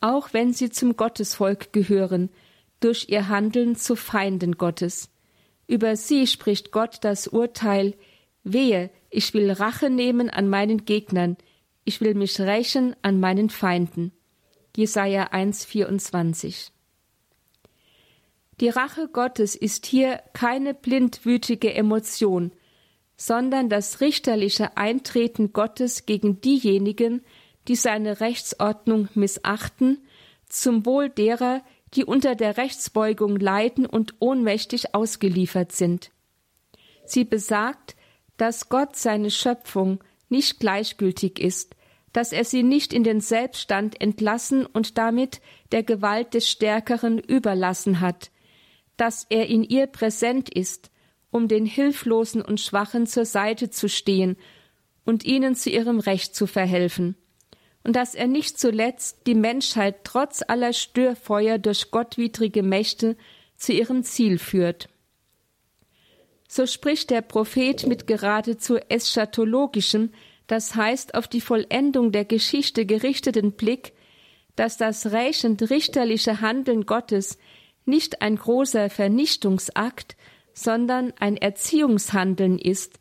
[0.00, 2.30] auch wenn sie zum Gottesvolk gehören,
[2.80, 5.10] durch ihr Handeln zu Feinden Gottes.
[5.66, 7.94] Über sie spricht Gott das Urteil
[8.44, 11.36] Wehe, ich will Rache nehmen an meinen Gegnern,
[11.84, 14.12] ich will mich rächen an meinen Feinden.
[14.76, 16.70] Jesaja 1,24.
[18.60, 22.52] Die Rache Gottes ist hier keine blindwütige Emotion,
[23.16, 27.22] sondern das richterliche Eintreten Gottes gegen diejenigen,
[27.68, 30.06] die seine Rechtsordnung missachten,
[30.48, 31.62] zum Wohl derer,
[31.94, 36.10] die unter der Rechtsbeugung leiden und ohnmächtig ausgeliefert sind.
[37.04, 37.96] Sie besagt,
[38.36, 41.74] dass Gott seine Schöpfung nicht gleichgültig ist,
[42.12, 45.40] dass er sie nicht in den Selbststand entlassen und damit
[45.72, 48.30] der Gewalt des Stärkeren überlassen hat,
[48.96, 50.90] dass er in ihr präsent ist,
[51.30, 54.36] um den Hilflosen und Schwachen zur Seite zu stehen
[55.04, 57.16] und ihnen zu ihrem Recht zu verhelfen,
[57.86, 63.16] und dass er nicht zuletzt die Menschheit trotz aller Störfeuer durch gottwidrige Mächte
[63.54, 64.88] zu ihrem Ziel führt.
[66.48, 70.10] So spricht der Prophet mit geradezu eschatologischem,
[70.48, 73.92] das heißt auf die Vollendung der Geschichte gerichteten Blick,
[74.56, 77.38] dass das rächend richterliche Handeln Gottes
[77.84, 80.16] nicht ein großer Vernichtungsakt,
[80.54, 82.98] sondern ein Erziehungshandeln ist,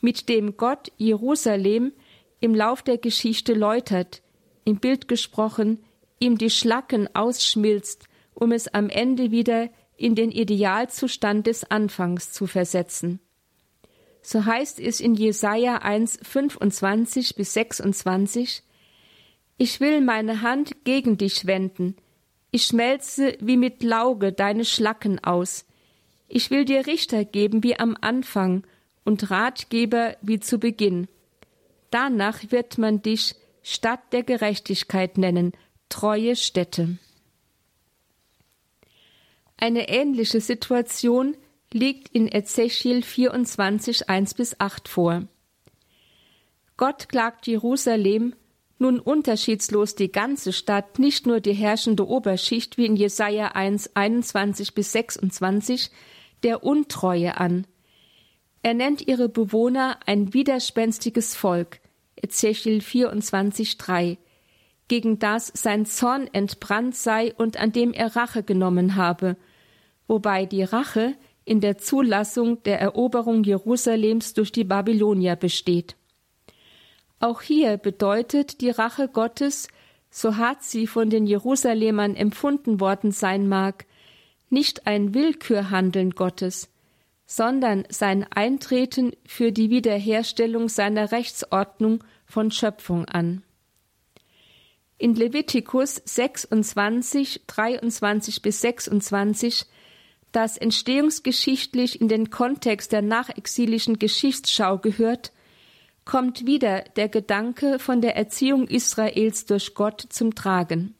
[0.00, 1.92] mit dem Gott Jerusalem
[2.40, 4.23] im Lauf der Geschichte läutert,
[4.64, 5.84] im Bild gesprochen,
[6.18, 12.46] ihm die Schlacken ausschmilzt, um es am Ende wieder in den Idealzustand des Anfangs zu
[12.46, 13.20] versetzen.
[14.22, 18.62] So heißt es in Jesaja 1, 25 bis 26,
[19.58, 21.96] Ich will meine Hand gegen dich wenden.
[22.50, 25.66] Ich schmelze wie mit Lauge deine Schlacken aus.
[26.26, 28.66] Ich will dir Richter geben wie am Anfang
[29.04, 31.06] und Ratgeber wie zu Beginn.
[31.90, 35.52] Danach wird man dich Stadt der Gerechtigkeit nennen,
[35.88, 36.98] treue Stätte.
[39.56, 41.34] Eine ähnliche Situation
[41.72, 45.22] liegt in Ezechiel 24, 1 bis 8 vor.
[46.76, 48.34] Gott klagt Jerusalem,
[48.78, 54.74] nun unterschiedslos die ganze Stadt, nicht nur die herrschende Oberschicht wie in Jesaja 1, 21
[54.74, 55.90] bis 26,
[56.42, 57.66] der Untreue an.
[58.62, 61.80] Er nennt ihre Bewohner ein widerspenstiges Volk,
[62.24, 64.16] Ezechiel 24, 3,
[64.88, 69.36] gegen das sein Zorn entbrannt sei und an dem er Rache genommen habe,
[70.06, 75.96] wobei die Rache in der Zulassung der Eroberung Jerusalems durch die Babylonier besteht.
[77.20, 79.68] Auch hier bedeutet die Rache Gottes,
[80.08, 83.84] so hart sie von den Jerusalemern empfunden worden sein mag,
[84.48, 86.70] nicht ein Willkürhandeln Gottes,
[87.26, 93.42] sondern sein Eintreten für die Wiederherstellung seiner Rechtsordnung von Schöpfung an.
[94.98, 99.66] In Levitikus 26, 23 bis 26,
[100.32, 105.32] das entstehungsgeschichtlich in den Kontext der nachexilischen Geschichtsschau gehört,
[106.04, 110.94] kommt wieder der Gedanke von der Erziehung Israels durch Gott zum Tragen.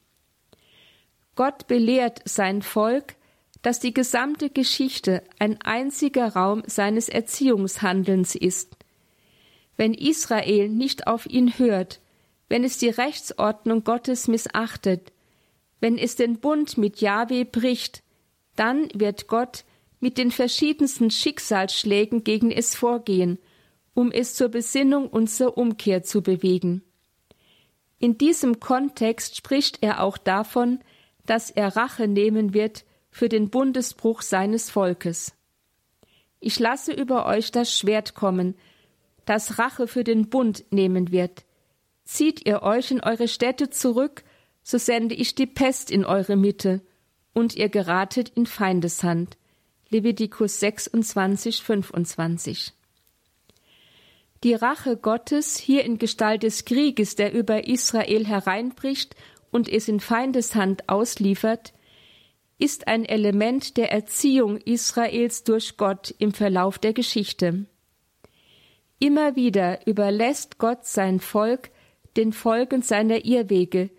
[1.35, 3.15] Gott belehrt sein Volk,
[3.61, 8.77] dass die gesamte Geschichte ein einziger Raum seines Erziehungshandelns ist.
[9.77, 12.01] Wenn Israel nicht auf ihn hört,
[12.47, 15.11] wenn es die Rechtsordnung Gottes missachtet,
[15.79, 18.03] wenn es den Bund mit Jahwe bricht,
[18.55, 19.65] dann wird Gott
[19.99, 23.39] mit den verschiedensten Schicksalsschlägen gegen es vorgehen
[23.95, 26.83] um es zur Besinnung und zur Umkehr zu bewegen.
[27.97, 30.79] In diesem Kontext spricht er auch davon,
[31.25, 35.33] dass er Rache nehmen wird für den Bundesbruch seines Volkes.
[36.41, 38.55] Ich lasse über euch das Schwert kommen,
[39.25, 41.45] das Rache für den Bund nehmen wird.
[42.03, 44.23] Zieht ihr euch in eure Städte zurück,
[44.63, 46.81] so sende ich die Pest in eure Mitte,
[47.33, 49.37] und ihr geratet in Feindeshand.
[49.89, 52.73] Levitikus 26, 25.
[54.43, 59.15] Die Rache Gottes, hier in Gestalt des Krieges, der über Israel hereinbricht
[59.51, 61.73] und es in Feindeshand ausliefert,
[62.57, 67.65] ist ein Element der Erziehung Israels durch Gott im Verlauf der Geschichte.
[68.99, 71.69] Immer wieder überlässt Gott sein Volk
[72.17, 73.89] den Folgen seiner Irrwege,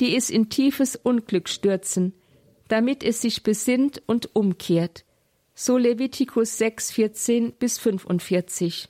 [0.00, 2.14] die es in tiefes Unglück stürzen,
[2.68, 5.04] damit es sich besinnt und umkehrt.
[5.54, 8.88] So Levitikus 6, 14 bis 45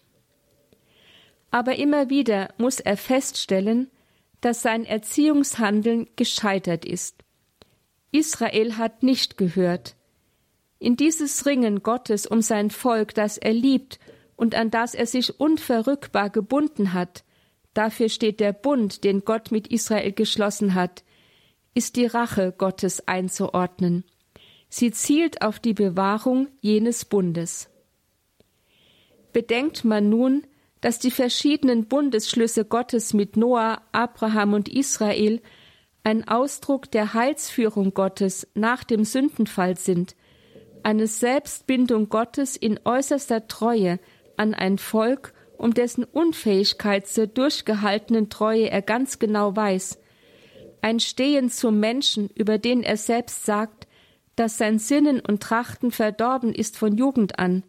[1.50, 3.90] aber immer wieder muss er feststellen,
[4.40, 7.16] dass sein Erziehungshandeln gescheitert ist.
[8.12, 9.96] Israel hat nicht gehört.
[10.78, 13.98] In dieses Ringen Gottes um sein Volk, das er liebt
[14.40, 17.24] und an das er sich unverrückbar gebunden hat,
[17.74, 21.05] dafür steht der Bund, den Gott mit Israel geschlossen hat,
[21.74, 24.03] ist die Rache Gottes einzuordnen.
[24.70, 27.68] Sie zielt auf die Bewahrung jenes Bundes.
[29.35, 30.46] Bedenkt man nun,
[30.81, 35.42] dass die verschiedenen Bundesschlüsse Gottes mit Noah, Abraham und Israel
[36.03, 40.16] ein Ausdruck der Heilsführung Gottes nach dem Sündenfall sind,
[40.83, 44.00] eine Selbstbindung Gottes in äußerster Treue
[44.40, 49.98] an ein Volk, um dessen Unfähigkeit zur durchgehaltenen Treue er ganz genau weiß,
[50.81, 53.87] ein Stehen zum Menschen, über den er selbst sagt,
[54.37, 57.64] dass sein Sinnen und Trachten verdorben ist von Jugend an,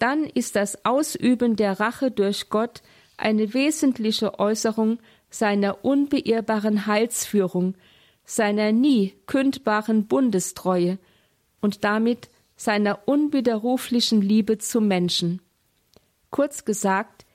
[0.00, 2.82] dann ist das Ausüben der Rache durch Gott
[3.16, 7.76] eine wesentliche Äußerung seiner unbeirrbaren Heilsführung,
[8.24, 10.98] seiner nie kündbaren Bundestreue
[11.60, 15.40] und damit seiner unwiderruflichen Liebe zum Menschen.
[16.30, 17.26] Kurz gesagt,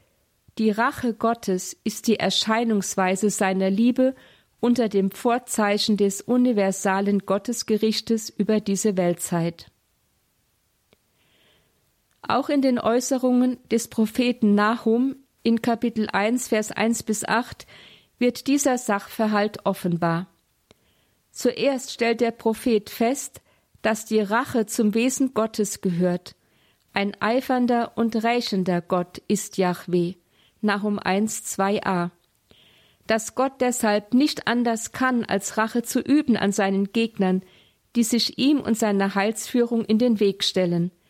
[0.58, 4.16] die Rache Gottes ist die Erscheinungsweise seiner Liebe
[4.62, 9.70] unter dem Vorzeichen des universalen Gottesgerichtes über diese Weltzeit.
[12.22, 17.68] Auch in den Äußerungen des Propheten Nahum in Kapitel 1, Vers 1 bis 8
[18.18, 20.28] wird dieser Sachverhalt offenbar.
[21.32, 23.42] Zuerst stellt der Prophet fest,
[23.82, 26.36] dass die Rache zum Wesen Gottes gehört.
[26.96, 30.16] Ein eifernder und rächender Gott ist Yahweh.
[30.62, 32.10] Nahum 1, 2a.
[33.06, 37.44] Dass Gott deshalb nicht anders kann, als Rache zu üben an seinen Gegnern,
[37.96, 40.90] die sich ihm und seiner Heilsführung in den Weg stellen–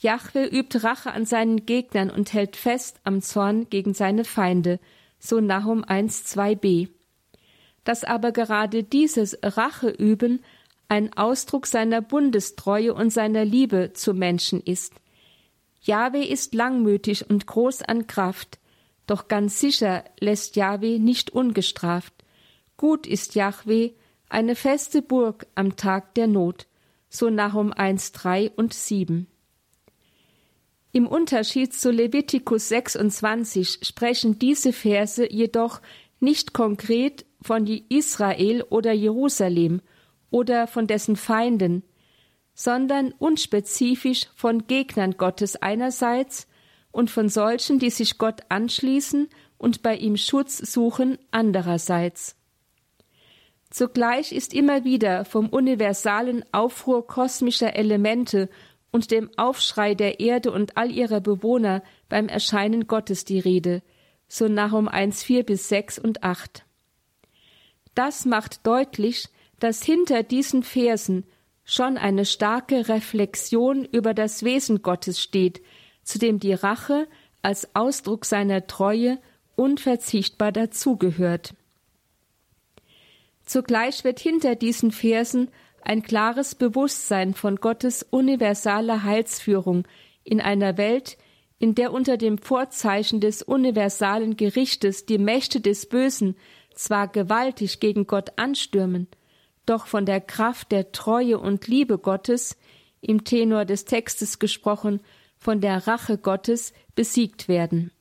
[0.00, 4.80] Jahwe übt Rache an seinen Gegnern und hält fest am Zorn gegen seine Feinde,
[5.18, 6.88] so Nahum 1, 2b.
[7.84, 10.42] Dass aber gerade dieses Racheüben
[10.88, 14.94] ein Ausdruck seiner Bundestreue und seiner Liebe zu Menschen ist.
[15.80, 18.58] Jahwe ist langmütig und groß an Kraft,
[19.06, 22.12] doch ganz sicher lässt Jahwe nicht ungestraft.
[22.76, 23.94] Gut ist Jahwe,
[24.28, 26.66] eine feste Burg am Tag der Not,
[27.08, 29.26] so Nahum 1, 3 und 7.
[30.92, 35.80] Im Unterschied zu Levitikus 26 sprechen diese Verse jedoch
[36.20, 39.80] nicht konkret von Israel oder Jerusalem
[40.30, 41.82] oder von dessen Feinden,
[42.62, 46.46] sondern unspezifisch von Gegnern Gottes einerseits
[46.92, 52.36] und von solchen, die sich Gott anschließen und bei ihm Schutz suchen andererseits.
[53.70, 58.50] Zugleich ist immer wieder vom universalen Aufruhr kosmischer Elemente
[58.90, 63.80] und dem Aufschrei der Erde und all ihrer Bewohner beim Erscheinen Gottes die Rede,
[64.28, 66.66] so Nahum 1, 4 bis 6 und 8.
[67.94, 69.28] Das macht deutlich,
[69.60, 71.24] dass hinter diesen Versen
[71.70, 75.62] schon eine starke Reflexion über das Wesen Gottes steht,
[76.02, 77.06] zu dem die Rache
[77.42, 79.18] als Ausdruck seiner Treue
[79.54, 81.54] unverzichtbar dazugehört.
[83.44, 85.48] Zugleich wird hinter diesen Versen
[85.82, 89.86] ein klares Bewusstsein von Gottes universaler Heilsführung
[90.24, 91.18] in einer Welt,
[91.60, 96.36] in der unter dem Vorzeichen des universalen Gerichtes die Mächte des Bösen
[96.74, 99.06] zwar gewaltig gegen Gott anstürmen,
[99.70, 102.56] doch von der Kraft der Treue und Liebe Gottes,
[103.00, 105.00] im Tenor des Textes gesprochen,
[105.38, 107.92] von der Rache Gottes besiegt werden.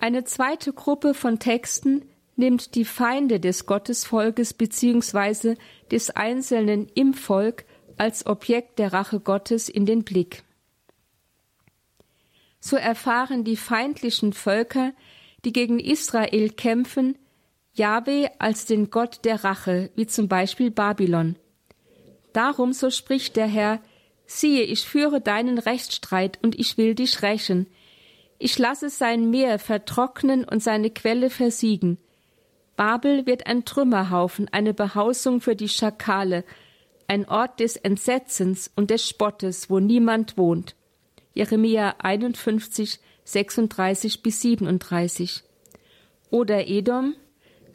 [0.00, 2.06] Eine zweite Gruppe von Texten
[2.36, 5.56] nimmt die Feinde des Gottesvolkes bzw.
[5.90, 7.64] des Einzelnen im Volk
[7.98, 10.42] als Objekt der Rache Gottes in den Blick.
[12.58, 14.92] So erfahren die feindlichen Völker,
[15.44, 17.16] die gegen Israel kämpfen,
[17.72, 21.36] Jahwe als den Gott der Rache, wie zum Beispiel Babylon.
[22.32, 23.80] Darum, so spricht der Herr,
[24.26, 27.66] siehe, ich führe deinen Rechtsstreit und ich will dich rächen,
[28.38, 31.98] ich lasse sein Meer vertrocknen und seine Quelle versiegen.
[32.74, 36.44] Babel wird ein Trümmerhaufen, eine Behausung für die Schakale,
[37.06, 40.74] ein Ort des Entsetzens und des Spottes, wo niemand wohnt.
[41.34, 45.42] Jeremia 51, 36 bis 37.
[46.30, 47.14] Oder Edom,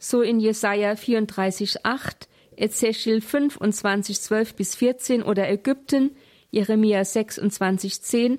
[0.08, 6.16] so in Jesaja 34, 8, Ezechiel 25, 12 bis 14 oder Ägypten,
[6.50, 8.38] Jeremia 26, 10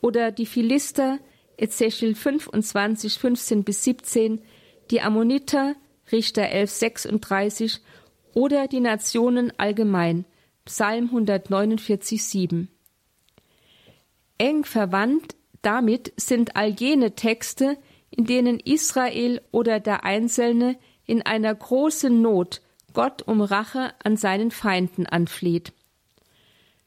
[0.00, 1.18] oder die Philister,
[1.56, 4.42] Ezechiel 25, 15 bis 17,
[4.90, 5.74] die Ammoniter,
[6.10, 7.80] Richter 11, 36
[8.34, 10.24] oder die Nationen allgemein,
[10.64, 12.68] Psalm 149, 7.
[14.38, 17.76] Eng verwandt damit sind all jene Texte,
[18.10, 20.78] in denen Israel oder der Einzelne
[21.08, 22.60] in einer großen Not
[22.92, 25.72] Gott um Rache an seinen Feinden anfleht.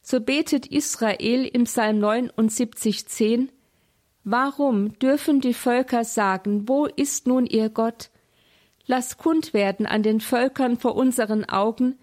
[0.01, 3.51] So betet Israel im Psalm 79, 10
[4.23, 8.11] Warum dürfen die Völker sagen, wo ist nun ihr Gott?
[8.85, 11.97] Lass kund werden an den Völkern vor unseren Augen,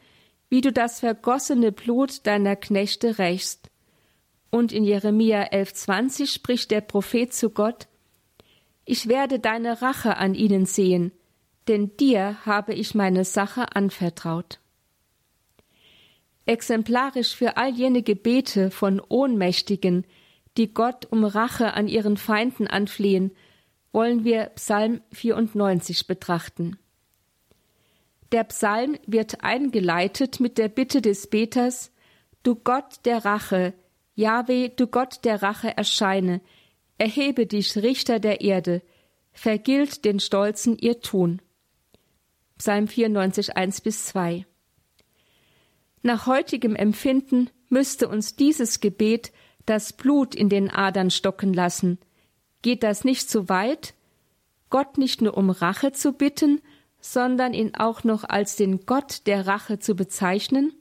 [0.49, 3.71] wie du das vergossene Blut deiner Knechte rächst.
[4.51, 7.87] Und in Jeremia 11,20 spricht der Prophet zu Gott:
[8.85, 11.13] Ich werde deine Rache an ihnen sehen,
[11.69, 14.59] denn dir habe ich meine Sache anvertraut.
[16.47, 20.07] Exemplarisch für all jene Gebete von Ohnmächtigen,
[20.57, 23.33] die Gott um Rache an ihren Feinden anflehen,
[23.93, 26.79] wollen wir Psalm 94 betrachten.
[28.33, 31.93] Der Psalm wird eingeleitet mit der Bitte des Beters,
[32.43, 33.75] Du Gott der Rache,
[34.15, 36.41] Jahwe, du Gott der Rache, erscheine,
[36.97, 38.81] erhebe dich, Richter der Erde,
[39.33, 41.43] vergilt den Stolzen ihr Tun.
[42.59, 44.45] Psalm 94, 1 bis 2.
[46.03, 49.33] Nach heutigem Empfinden müsste uns dieses Gebet
[49.67, 51.99] das Blut in den Adern stocken lassen.
[52.63, 53.95] Geht das nicht zu weit?
[54.71, 56.61] Gott nicht nur um Rache zu bitten,
[57.01, 60.73] sondern ihn auch noch als den Gott der Rache zu bezeichnen?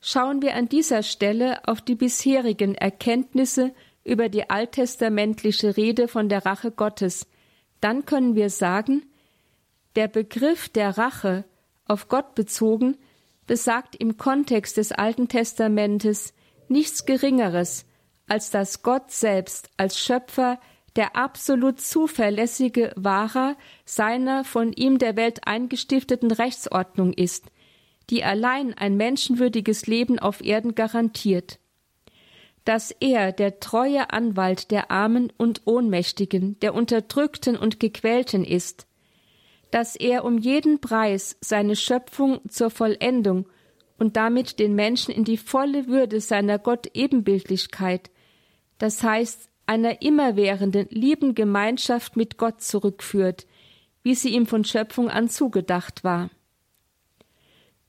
[0.00, 3.72] Schauen wir an dieser Stelle auf die bisherigen Erkenntnisse
[4.04, 7.26] über die alttestamentliche Rede von der Rache Gottes,
[7.80, 9.02] dann können wir sagen,
[9.96, 11.44] der Begriff der Rache,
[11.86, 12.96] auf Gott bezogen,
[13.46, 16.34] besagt im Kontext des Alten Testamentes
[16.68, 17.86] nichts Geringeres,
[18.26, 20.60] als dass Gott selbst als Schöpfer
[20.96, 27.46] der absolut zuverlässige Wahrer seiner von ihm der Welt eingestifteten Rechtsordnung ist,
[28.10, 31.60] die allein ein menschenwürdiges Leben auf Erden garantiert.
[32.64, 38.87] Dass er der treue Anwalt der Armen und Ohnmächtigen, der Unterdrückten und Gequälten ist,
[39.70, 43.46] dass er um jeden Preis seine Schöpfung zur Vollendung
[43.98, 48.10] und damit den Menschen in die volle Würde seiner Gott-Ebenbildlichkeit,
[48.78, 53.46] das heißt einer immerwährenden, lieben Gemeinschaft mit Gott zurückführt,
[54.02, 56.30] wie sie ihm von Schöpfung an zugedacht war.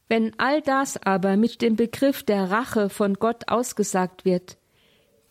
[0.10, 4.58] Wenn all das aber mit dem Begriff der Rache von Gott ausgesagt wird,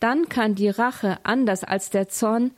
[0.00, 2.52] dann kann die Rache anders als der Zorn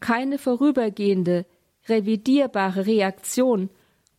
[0.00, 1.46] keine vorübergehende,
[1.88, 3.70] revidierbare Reaktion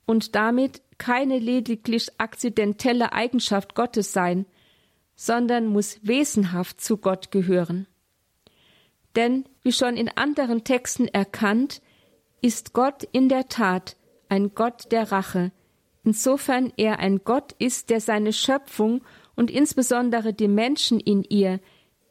[0.05, 4.45] und damit keine lediglich akzidentelle Eigenschaft Gottes sein,
[5.15, 7.87] sondern muss wesenhaft zu Gott gehören.
[9.15, 11.81] Denn, wie schon in anderen Texten erkannt,
[12.41, 13.95] ist Gott in der Tat
[14.29, 15.51] ein Gott der Rache,
[16.03, 19.01] insofern er ein Gott ist, der seine Schöpfung
[19.35, 21.59] und insbesondere die Menschen in ihr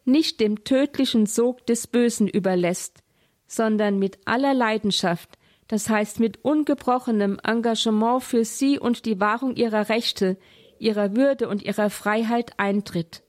[0.04, 3.02] nicht dem tödlichen Sog des Bösen überlässt,
[3.46, 5.38] sondern mit aller Leidenschaft,
[5.68, 10.36] das heißt mit ungebrochenem Engagement für sie und die Wahrung ihrer Rechte,
[10.78, 13.22] ihrer Würde und ihrer Freiheit eintritt.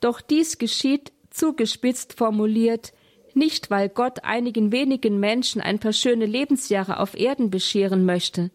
[0.00, 2.92] Doch dies geschieht, zugespitzt formuliert,
[3.34, 8.50] nicht weil Gott einigen wenigen Menschen ein paar schöne Lebensjahre auf Erden bescheren möchte.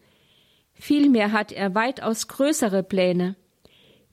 [0.72, 3.36] Vielmehr hat er weitaus größere Pläne.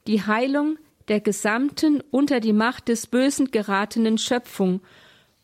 [0.06, 0.78] Die Heilung
[1.08, 4.82] der gesamten unter die Macht des Bösen geratenen Schöpfung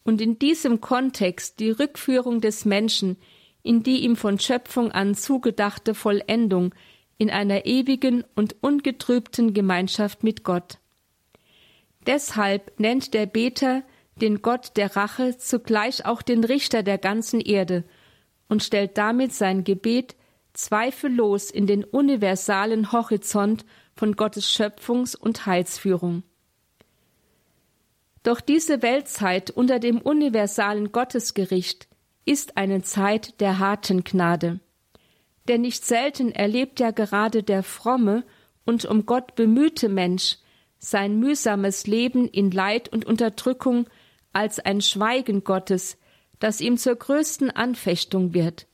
[0.04, 3.18] und in diesem Kontext die Rückführung des Menschen
[3.64, 6.76] in die ihm von Schöpfung an zugedachte Vollendung
[7.18, 10.78] in einer ewigen und ungetrübten Gemeinschaft mit Gott.
[12.06, 13.84] Deshalb nennt der Beter
[14.18, 17.86] den Gott der Rache zugleich auch den Richter der ganzen Erde
[18.50, 20.16] und stellt damit sein Gebet
[20.52, 26.24] zweifellos in den universalen Horizont von Gottes Schöpfungs- und Heilsführung.
[28.24, 31.88] Doch diese Weltzeit unter dem universalen Gottesgericht
[32.26, 34.62] ist eine Zeit der harten Gnade.
[35.50, 38.24] Denn nicht selten erlebt ja gerade der fromme
[38.66, 40.38] und um Gott bemühte Mensch
[40.80, 43.88] sein mühsames Leben in Leid und Unterdrückung
[44.32, 45.98] als ein Schweigen Gottes,
[46.40, 48.68] das ihm zur größten Anfechtung wird.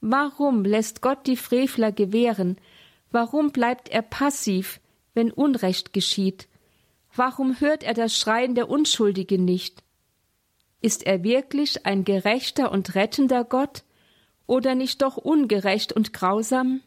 [0.00, 2.58] Warum lässt Gott die Frevler gewähren?
[3.10, 4.80] Warum bleibt er passiv,
[5.14, 6.48] wenn Unrecht geschieht?
[7.16, 9.82] Warum hört er das Schreien der Unschuldigen nicht?
[10.82, 13.84] Ist er wirklich ein gerechter und rettender Gott
[14.46, 16.82] oder nicht doch ungerecht und grausam?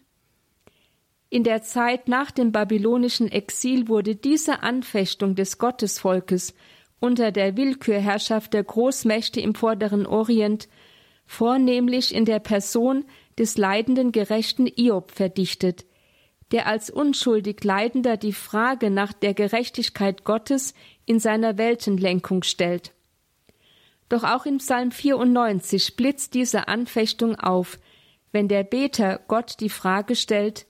[1.32, 6.54] In der Zeit nach dem babylonischen Exil wurde diese Anfechtung des Gottesvolkes
[7.00, 10.68] unter der Willkürherrschaft der Großmächte im vorderen Orient
[11.26, 13.06] vornehmlich in der Person
[13.38, 15.86] des leidenden gerechten Iob verdichtet,
[16.52, 20.74] der als unschuldig Leidender die Frage nach der Gerechtigkeit Gottes
[21.06, 22.94] in seiner Weltenlenkung stellt.
[24.10, 27.78] Doch auch im Psalm 94 blitzt diese Anfechtung auf,
[28.32, 30.66] wenn der Beter Gott die Frage stellt,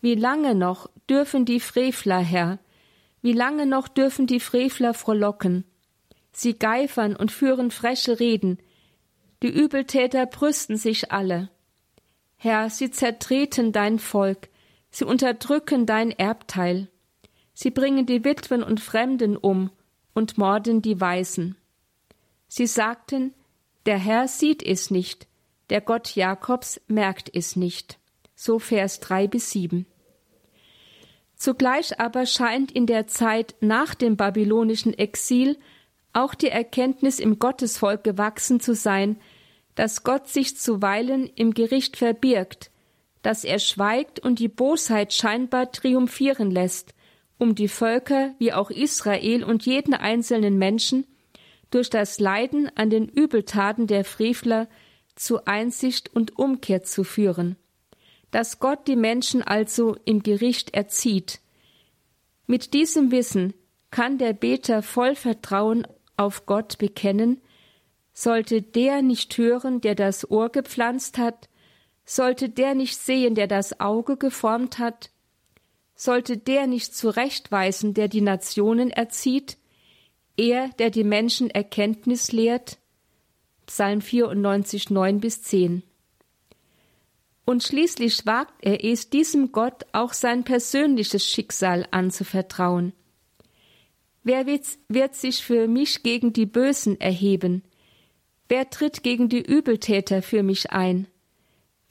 [0.00, 2.58] wie lange noch dürfen die Frevler, Herr,
[3.22, 5.64] wie lange noch dürfen die Frevler frohlocken?
[6.32, 8.58] Sie geifern und führen freche Reden,
[9.42, 11.50] die Übeltäter brüsten sich alle.
[12.36, 14.48] Herr, sie zertreten dein Volk,
[14.90, 16.88] Sie unterdrücken dein Erbteil.
[17.54, 19.70] Sie bringen die Witwen und Fremden um
[20.14, 21.56] und morden die Weisen.
[22.48, 23.34] Sie sagten,
[23.86, 25.26] der Herr sieht es nicht,
[25.70, 27.98] der Gott Jakobs merkt es nicht.
[28.34, 29.86] So Vers drei bis sieben.
[31.36, 35.58] Zugleich aber scheint in der Zeit nach dem babylonischen Exil
[36.12, 39.20] auch die Erkenntnis im Gottesvolk gewachsen zu sein,
[39.74, 42.70] dass Gott sich zuweilen im Gericht verbirgt,
[43.26, 46.94] dass er schweigt und die Bosheit scheinbar triumphieren lässt,
[47.38, 51.08] um die Völker wie auch Israel und jeden einzelnen Menschen
[51.72, 54.68] durch das Leiden an den Übeltaten der Frevler
[55.16, 57.56] zu Einsicht und Umkehr zu führen,
[58.30, 61.40] dass Gott die Menschen also im Gericht erzieht.
[62.46, 63.54] Mit diesem Wissen
[63.90, 65.84] kann der Beter voll Vertrauen
[66.16, 67.40] auf Gott bekennen,
[68.12, 71.48] sollte der nicht hören, der das Ohr gepflanzt hat,
[72.06, 75.10] sollte der nicht sehen, der das Auge geformt hat?
[75.96, 79.58] Sollte der nicht zurechtweisen, der die Nationen erzieht?
[80.36, 82.78] Er, der die Menschen Erkenntnis lehrt?
[83.66, 85.82] Psalm 94, 9 bis 10.
[87.44, 92.92] Und schließlich wagt er es, diesem Gott auch sein persönliches Schicksal anzuvertrauen.
[94.22, 97.62] Wer wird, wird sich für mich gegen die Bösen erheben?
[98.48, 101.06] Wer tritt gegen die Übeltäter für mich ein?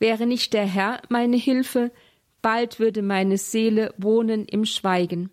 [0.06, 1.92] Wäre nicht der Herr meine Hilfe,
[2.44, 5.32] bald würde meine Seele wohnen im Schweigen.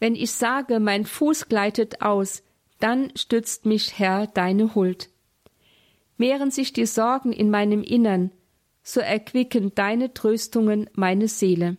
[0.00, 2.42] Wenn ich sage, mein Fuß gleitet aus,
[2.80, 5.10] dann stützt mich, Herr, deine Huld.
[6.16, 8.32] Mehren sich die Sorgen in meinem Innern,
[8.82, 11.76] so erquicken deine Tröstungen meine Seele.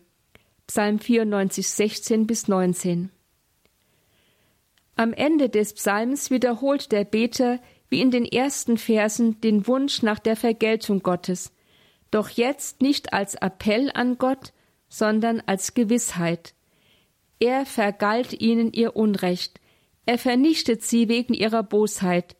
[0.68, 3.10] Psalm 94, 16 bis 19.
[4.96, 10.18] Am Ende des Psalms wiederholt der Beter wie in den ersten Versen den Wunsch nach
[10.18, 11.52] der Vergeltung Gottes,
[12.10, 14.52] doch jetzt nicht als Appell an Gott,
[14.88, 16.54] sondern als Gewissheit.
[17.38, 19.60] Er vergalt ihnen ihr Unrecht,
[20.06, 22.36] er vernichtet sie wegen ihrer Bosheit,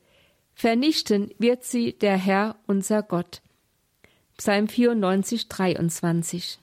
[0.53, 3.41] Vernichten wird sie der Herr unser Gott.
[4.37, 6.59] Psalm 94, 23.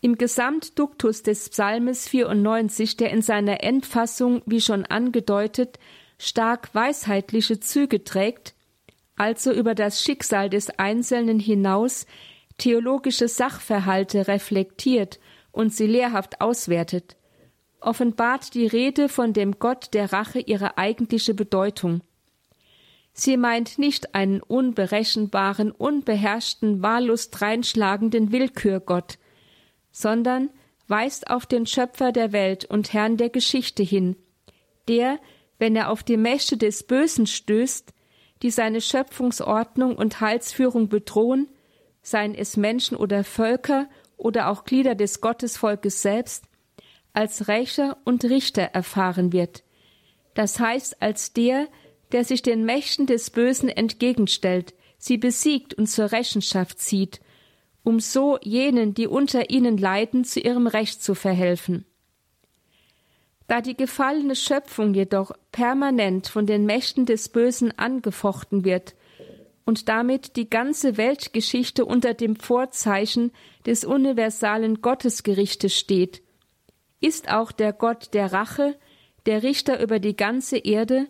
[0.00, 5.78] Im Gesamtduktus des Psalmes 94, der in seiner Endfassung, wie schon angedeutet,
[6.18, 8.54] stark weisheitliche Züge trägt,
[9.16, 12.06] also über das Schicksal des Einzelnen hinaus
[12.58, 15.18] theologische Sachverhalte reflektiert
[15.52, 17.16] und sie lehrhaft auswertet,
[17.80, 22.02] offenbart die Rede von dem Gott der Rache ihre eigentliche Bedeutung.
[23.12, 29.18] Sie meint nicht einen unberechenbaren, unbeherrschten, wahllos dreinschlagenden Willkürgott,
[29.90, 30.50] sondern
[30.88, 34.16] weist auf den Schöpfer der Welt und Herrn der Geschichte hin,
[34.88, 35.18] der,
[35.58, 37.94] wenn er auf die Mächte des Bösen stößt,
[38.46, 41.48] die seine Schöpfungsordnung und Heilsführung bedrohen,
[42.00, 46.44] seien es Menschen oder Völker oder auch Glieder des Gottesvolkes selbst,
[47.12, 49.64] als Rächer und Richter erfahren wird,
[50.34, 51.66] das heißt als der,
[52.12, 57.20] der sich den Mächten des Bösen entgegenstellt, sie besiegt und zur Rechenschaft zieht,
[57.82, 61.84] um so jenen, die unter ihnen leiden, zu ihrem Recht zu verhelfen.
[63.46, 68.94] Da die gefallene Schöpfung jedoch permanent von den Mächten des Bösen angefochten wird
[69.64, 73.32] und damit die ganze Weltgeschichte unter dem Vorzeichen
[73.64, 76.22] des universalen Gottesgerichtes steht,
[77.00, 78.76] ist auch der Gott der Rache,
[79.26, 81.06] der Richter über die ganze Erde,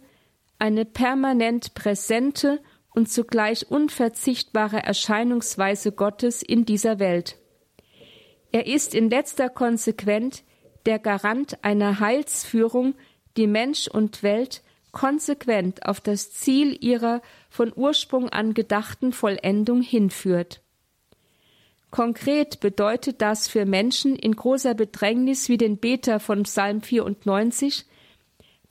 [0.59, 2.61] eine permanent präsente
[2.95, 7.39] und zugleich unverzichtbare Erscheinungsweise Gottes in dieser Welt.
[8.53, 10.43] Er ist in letzter Konsequenz
[10.87, 12.95] der Garant einer Heilsführung,
[13.37, 14.63] die Mensch und Welt
[14.93, 17.21] konsequent auf das Ziel ihrer
[17.51, 20.63] von Ursprung an gedachten Vollendung hinführt.
[21.91, 27.85] Konkret bedeutet das für Menschen in großer Bedrängnis wie den Beter von Psalm 94,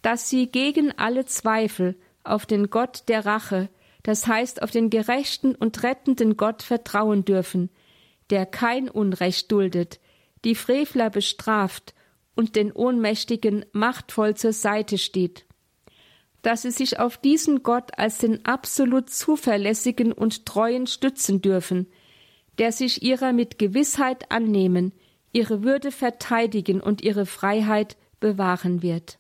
[0.02, 3.70] dass sie gegen alle Zweifel auf den Gott der Rache,
[4.04, 7.70] das heißt auf den gerechten und rettenden Gott vertrauen dürfen,
[8.30, 10.00] der kein Unrecht duldet,
[10.44, 11.94] die Frevler bestraft
[12.36, 15.46] und den Ohnmächtigen machtvoll zur Seite steht.
[16.42, 21.88] Dass sie sich auf diesen Gott als den absolut zuverlässigen und treuen stützen dürfen,
[22.60, 24.94] der sich ihrer mit Gewissheit annehmen,
[25.34, 29.20] ihre Würde verteidigen und ihre Freiheit bewahren wird.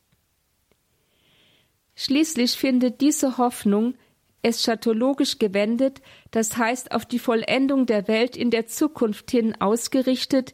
[1.95, 3.95] Schließlich findet diese Hoffnung,
[4.41, 6.01] eschatologisch gewendet,
[6.32, 10.53] das heißt auf die Vollendung der Welt in der Zukunft hin ausgerichtet,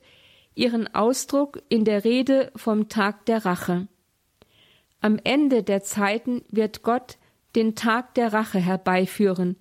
[0.55, 3.87] ihren Ausdruck in der Rede vom Tag der Rache.
[4.99, 7.17] Am Ende der Zeiten wird Gott
[7.55, 9.57] den Tag der Rache herbeiführen,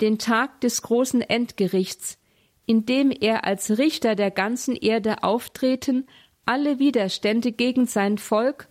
[0.00, 2.18] den Tag des großen Endgerichts,
[2.66, 6.06] in dem er als Richter der ganzen Erde auftreten,
[6.46, 8.68] alle Widerstände gegen sein Volk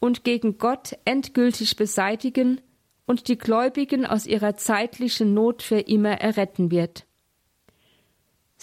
[0.00, 2.60] und gegen Gott endgültig beseitigen
[3.06, 7.06] und die Gläubigen aus ihrer zeitlichen Not für immer erretten wird.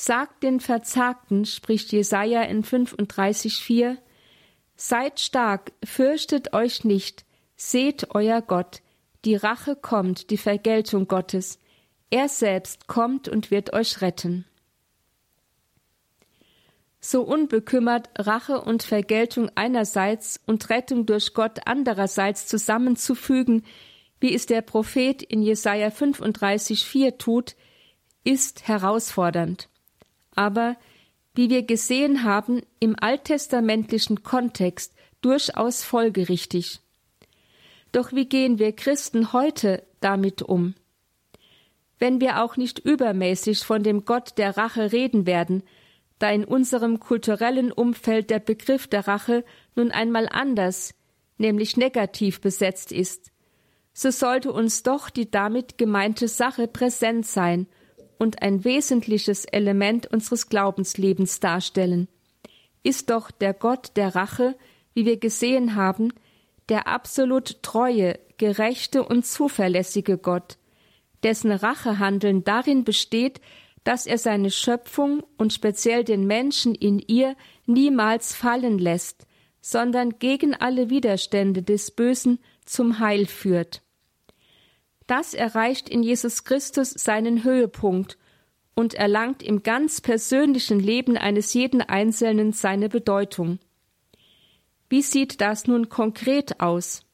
[0.01, 3.97] Sagt den Verzagten, spricht Jesaja in 35,4,
[4.77, 7.25] Seid stark, fürchtet euch nicht,
[7.57, 8.81] seht euer Gott,
[9.25, 11.59] die Rache kommt, die Vergeltung Gottes,
[12.09, 14.45] er selbst kommt und wird euch retten.
[17.01, 23.65] So unbekümmert Rache und Vergeltung einerseits und Rettung durch Gott andererseits zusammenzufügen,
[24.21, 27.57] wie es der Prophet in Jesaja 35,4 tut,
[28.23, 29.67] ist herausfordernd
[30.39, 30.77] aber,
[31.35, 36.79] wie wir gesehen haben, im alttestamentlichen Kontext durchaus folgerichtig.
[37.91, 40.75] Doch wie gehen wir Christen heute damit um?
[41.97, 45.61] Wenn wir auch nicht übermäßig von dem Gott der Rache reden werden,
[46.19, 49.43] da in unserem kulturellen Umfeld der Begriff der Rache
[49.75, 50.93] nun einmal anders,
[51.37, 53.31] nämlich negativ besetzt ist,
[53.91, 57.67] so sollte uns doch die damit gemeinte Sache präsent sein
[58.19, 62.07] und ein wesentliches Element unseres Glaubenslebens darstellen,
[62.83, 64.55] ist doch der Gott der Rache,
[64.93, 66.13] wie wir gesehen haben,
[66.69, 70.57] der absolut treue, gerechte und zuverlässige Gott,
[71.23, 73.41] dessen Rachehandeln darin besteht,
[73.83, 79.25] dass er seine Schöpfung und speziell den Menschen in ihr niemals fallen lässt,
[79.61, 83.81] sondern gegen alle Widerstände des Bösen zum Heil führt.
[85.09, 88.19] Das erreicht in Jesus Christus seinen Höhepunkt
[88.75, 93.57] und erlangt im ganz persönlichen Leben eines jeden Einzelnen seine Bedeutung.
[94.87, 97.07] Wie sieht das nun konkret aus?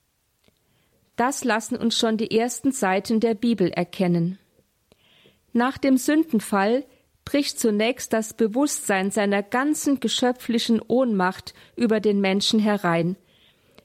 [1.16, 4.40] Das lassen uns schon die ersten Seiten der Bibel erkennen.
[5.54, 6.84] Nach dem Sündenfall
[7.24, 13.16] bricht zunächst das Bewusstsein seiner ganzen geschöpflichen Ohnmacht über den Menschen herein.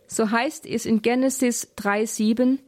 [0.09, 2.59] So heißt es in Genesis 3,7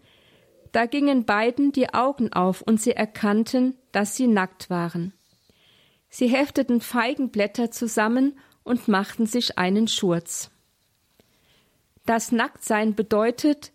[0.73, 5.13] Da gingen beiden die Augen auf und sie erkannten, dass sie nackt waren.
[6.09, 10.51] Sie hefteten Feigenblätter zusammen und machten sich einen Schurz.
[12.07, 13.73] Das Nacktsein bedeutet,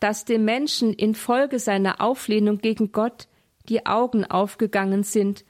[0.00, 3.28] dass dem Menschen infolge seiner Auflehnung gegen Gott
[3.68, 5.44] die Augen aufgegangen sind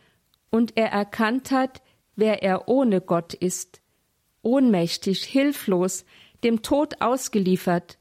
[0.51, 1.83] und er erkannt hat,
[2.17, 3.81] wer er ohne Gott ist,
[4.43, 6.05] ohnmächtig, hilflos,
[6.45, 7.99] dem Tod ausgeliefert.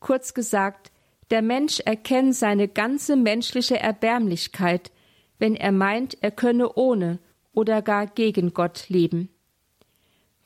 [0.00, 0.92] Kurz gesagt,
[1.34, 4.92] der Mensch erkennt seine ganze menschliche Erbärmlichkeit,
[5.40, 7.18] wenn er meint, er könne ohne
[7.52, 9.30] oder gar gegen Gott leben.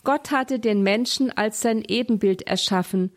[0.03, 3.13] Gott hatte den Menschen als sein Ebenbild erschaffen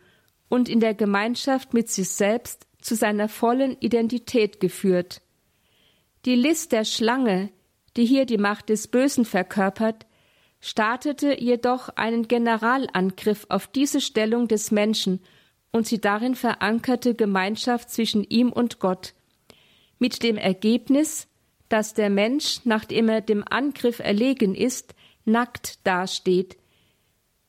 [0.50, 5.22] und in der Gemeinschaft mit sich selbst zu seiner vollen Identität geführt.
[6.26, 7.48] Die List der Schlange,
[7.96, 10.04] die hier die Macht des Bösen verkörpert,
[10.60, 15.20] startete jedoch einen Generalangriff auf diese Stellung des Menschen
[15.72, 19.14] und die darin verankerte Gemeinschaft zwischen ihm und Gott,
[19.98, 21.28] mit dem Ergebnis,
[21.68, 24.94] dass der Mensch, nachdem er dem Angriff erlegen ist,
[25.24, 26.56] nackt dasteht,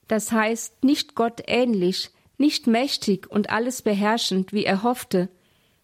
[0.07, 5.29] das heißt nicht Gott ähnlich, nicht mächtig und alles beherrschend, wie er hoffte,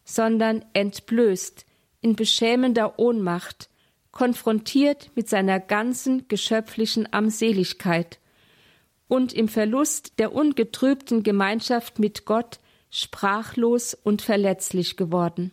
[0.03, 1.65] sondern entblößt,
[2.01, 3.69] in beschämender Ohnmacht,
[4.11, 8.19] konfrontiert mit seiner ganzen geschöpflichen Armseligkeit
[9.09, 12.59] und im Verlust der ungetrübten Gemeinschaft mit Gott
[12.91, 15.51] sprachlos und verletzlich geworden.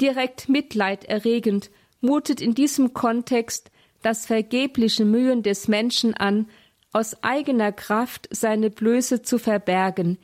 [0.00, 3.70] Direkt mitleiderregend mutet in diesem Kontext
[4.02, 6.48] das vergebliche Mühen des Menschen an,
[6.92, 10.16] aus eigener Kraft seine Blöße zu verbergen,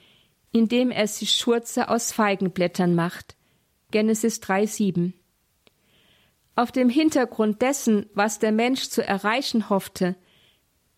[0.51, 3.37] indem er sich Schurze aus Feigenblättern macht.
[3.91, 5.13] Genesis 3,7.
[6.57, 10.17] Auf dem Hintergrund dessen, was der Mensch zu erreichen hoffte,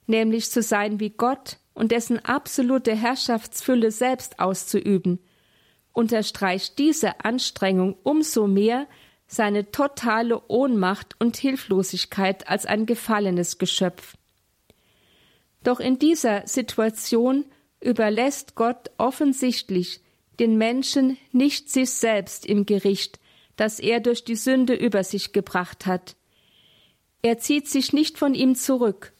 [0.06, 5.18] nämlich zu sein wie Gott und dessen absolute Herrschaftsfülle selbst auszuüben,
[5.92, 8.86] unterstreicht diese Anstrengung umso mehr
[9.26, 14.16] seine totale Ohnmacht und Hilflosigkeit als ein gefallenes Geschöpf.
[15.64, 17.44] Doch in dieser Situation
[17.80, 20.00] überlässt Gott offensichtlich
[20.38, 23.18] den Menschen nicht sich selbst im Gericht,
[23.56, 26.14] das er durch die Sünde über sich gebracht hat.
[27.22, 29.12] Er zieht sich nicht von ihm zurück,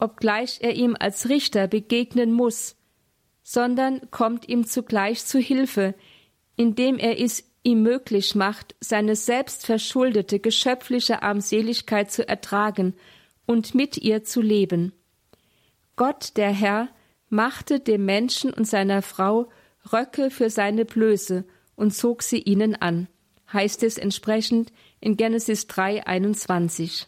[0.00, 2.76] obgleich er ihm als Richter begegnen muss,
[3.42, 5.94] sondern kommt ihm zugleich zu Hilfe,
[6.56, 12.94] indem er es ihm möglich macht, seine selbstverschuldete geschöpfliche Armseligkeit zu ertragen
[13.46, 14.92] und mit ihr zu leben.
[15.96, 16.88] Gott, der Herr,
[17.28, 19.50] machte dem Menschen und seiner Frau
[19.92, 21.44] Röcke für seine Blöße
[21.76, 23.08] und zog sie ihnen an,
[23.52, 27.06] heißt es entsprechend in Genesis 3, 21.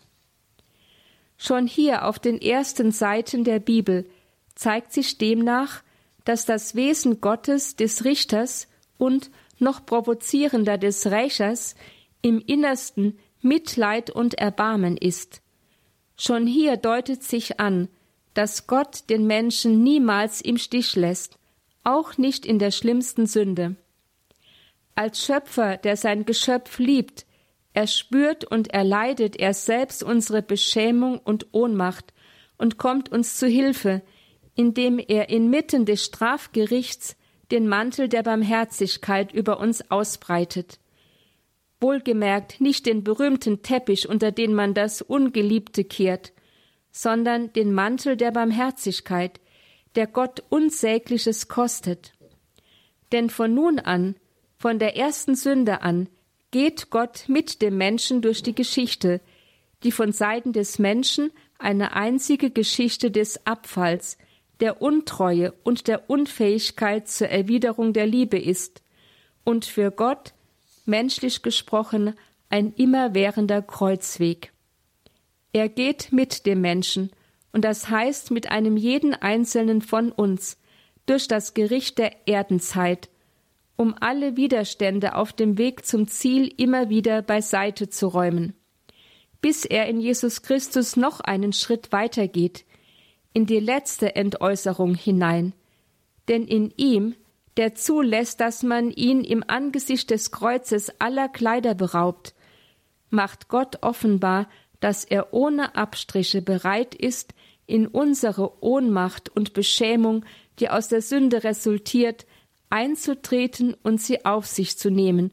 [1.37, 4.07] Schon hier auf den ersten Seiten der Bibel
[4.55, 5.83] zeigt sich demnach,
[6.25, 8.69] dass das Wesen Gottes des Richters
[8.99, 11.75] und noch provozierender des Rächers
[12.21, 15.43] im Innersten Mitleid und Erbarmen ist.
[16.17, 17.89] Schon hier deutet sich an,
[18.35, 21.39] dass Gott den Menschen niemals im Stich lässt,
[21.85, 23.77] auch nicht in der schlimmsten Sünde.
[24.95, 27.27] Als Schöpfer, der sein Geschöpf liebt,
[27.75, 32.13] erspürt und erleidet er selbst unsere Beschämung und Ohnmacht
[32.59, 34.03] und kommt uns zu Hilfe,
[34.55, 37.17] indem er inmitten des Strafgerichts
[37.51, 40.79] den Mantel der Barmherzigkeit über uns ausbreitet.
[41.81, 46.33] Wohlgemerkt nicht den berühmten Teppich, unter den man das Ungeliebte kehrt,
[46.91, 49.41] sondern den Mantel der Barmherzigkeit,
[49.95, 52.13] der Gott Unsägliches kostet.
[53.11, 54.17] Denn von nun an,
[54.57, 56.09] von der ersten Sünde an,
[56.53, 59.21] geht Gott mit dem Menschen durch die Geschichte,
[59.83, 64.17] die von Seiten des Menschen eine einzige Geschichte des Abfalls,
[64.61, 68.83] der Untreue und der Unfähigkeit zur Erwiderung der Liebe ist
[69.43, 70.35] und für Gott,
[70.85, 72.15] menschlich gesprochen,
[72.49, 74.53] ein immerwährender Kreuzweg.
[75.53, 77.11] Er geht mit dem Menschen,
[77.53, 80.59] und das heißt mit einem jeden einzelnen von uns,
[81.07, 83.09] durch das Gericht der Erdenzeit,
[83.83, 88.55] um alle Widerstände auf dem Weg zum Ziel immer wieder beiseite zu räumen,
[89.41, 92.65] bis er in Jesus Christus noch einen Schritt weitergeht,
[93.33, 95.53] in die letzte Entäußerung hinein,
[96.29, 97.17] denn in ihm,
[97.57, 102.35] der zulässt, dass man ihn im Angesicht des Kreuzes aller Kleider beraubt,
[103.11, 107.35] macht Gott offenbar, dass er ohne Abstriche bereit ist,
[107.67, 110.25] in unsere Ohnmacht und Beschämung,
[110.61, 112.27] die aus der Sünde resultiert,
[112.73, 115.31] einzutreten und sie auf sich zu nehmen,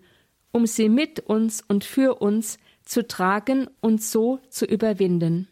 [0.52, 5.48] um sie mit uns und für uns zu tragen und so zu überwinden.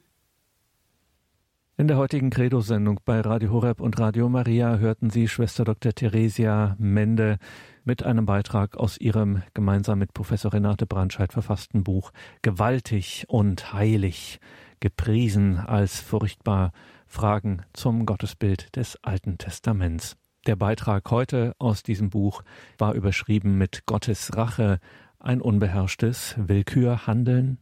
[1.77, 5.93] In der heutigen Credo-Sendung bei Radio Horeb und Radio Maria hörten Sie Schwester Dr.
[5.93, 7.37] Theresia Mende
[7.85, 12.11] mit einem Beitrag aus ihrem gemeinsam mit Professor Renate Brandscheid verfassten Buch
[12.41, 14.39] Gewaltig und heilig,
[14.79, 16.73] gepriesen als furchtbar
[17.05, 20.17] Fragen zum Gottesbild des Alten Testaments.
[20.47, 22.41] Der Beitrag heute aus diesem Buch
[22.77, 24.79] war überschrieben mit Gottes Rache,
[25.19, 27.57] ein unbeherrschtes Willkürhandeln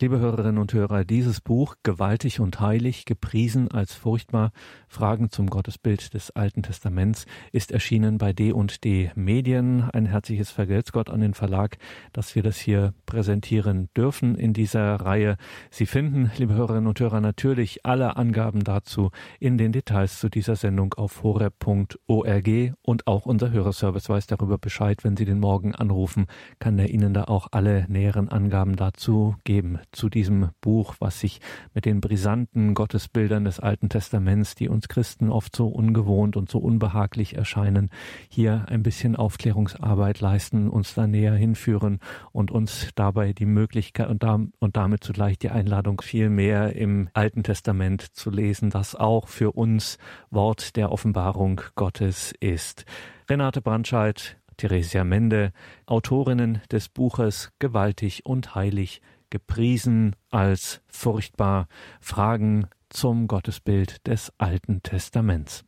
[0.00, 4.52] Liebe Hörerinnen und Hörer, dieses Buch Gewaltig und heilig, gepriesen als furchtbar,
[4.86, 9.90] Fragen zum Gottesbild des Alten Testaments, ist erschienen bei D&D Medien.
[9.90, 11.78] Ein herzliches Vergelt's Gott an den Verlag,
[12.12, 15.36] dass wir das hier präsentieren dürfen in dieser Reihe.
[15.70, 19.10] Sie finden, liebe Hörerinnen und Hörer, natürlich alle Angaben dazu
[19.40, 22.48] in den Details zu dieser Sendung auf horeb.org
[22.82, 25.02] und auch unser Hörerservice weiß darüber Bescheid.
[25.02, 26.26] Wenn Sie den Morgen anrufen,
[26.60, 31.20] kann er Ihnen da auch alle näheren Angaben dazu geben geben zu diesem Buch, was
[31.20, 31.40] sich
[31.72, 36.58] mit den brisanten Gottesbildern des Alten Testaments, die uns Christen oft so ungewohnt und so
[36.58, 37.88] unbehaglich erscheinen,
[38.28, 42.00] hier ein bisschen Aufklärungsarbeit leisten, uns da näher hinführen
[42.32, 47.08] und uns dabei die Möglichkeit und, da, und damit zugleich die Einladung viel mehr im
[47.14, 49.96] Alten Testament zu lesen, das auch für uns
[50.30, 52.84] Wort der Offenbarung Gottes ist.
[53.30, 55.52] Renate Brandscheid, Theresia Mende,
[55.86, 59.00] Autorinnen des Buches Gewaltig und Heilig
[59.36, 61.68] gepriesen als furchtbar
[62.00, 65.62] Fragen zum Gottesbild des Alten Testaments.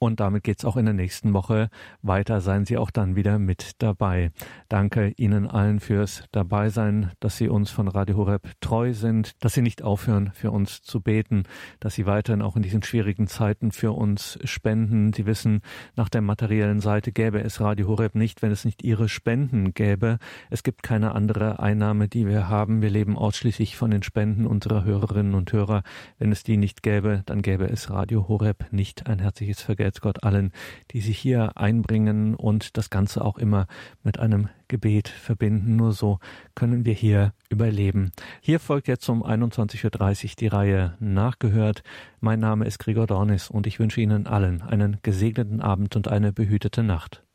[0.00, 1.70] Und damit geht's auch in der nächsten Woche
[2.02, 2.40] weiter.
[2.40, 4.30] Seien Sie auch dann wieder mit dabei.
[4.68, 9.62] Danke Ihnen allen fürs Dabeisein, dass Sie uns von Radio Horeb treu sind, dass Sie
[9.62, 11.42] nicht aufhören, für uns zu beten,
[11.80, 15.12] dass Sie weiterhin auch in diesen schwierigen Zeiten für uns spenden.
[15.12, 15.62] Sie wissen,
[15.96, 20.18] nach der materiellen Seite gäbe es Radio Horeb nicht, wenn es nicht Ihre Spenden gäbe.
[20.48, 22.82] Es gibt keine andere Einnahme, die wir haben.
[22.82, 25.82] Wir leben ausschließlich von den Spenden unserer Hörerinnen und Hörer.
[26.18, 29.08] Wenn es die nicht gäbe, dann gäbe es Radio Horeb nicht.
[29.08, 30.52] Ein herzliches Vergeltung jetzt Gott allen,
[30.92, 33.66] die sich hier einbringen und das Ganze auch immer
[34.04, 35.76] mit einem Gebet verbinden.
[35.76, 36.18] Nur so
[36.54, 38.12] können wir hier überleben.
[38.40, 41.82] Hier folgt jetzt um 21.30 Uhr die Reihe Nachgehört.
[42.20, 46.32] Mein Name ist Gregor Dornis und ich wünsche Ihnen allen einen gesegneten Abend und eine
[46.32, 47.22] behütete Nacht.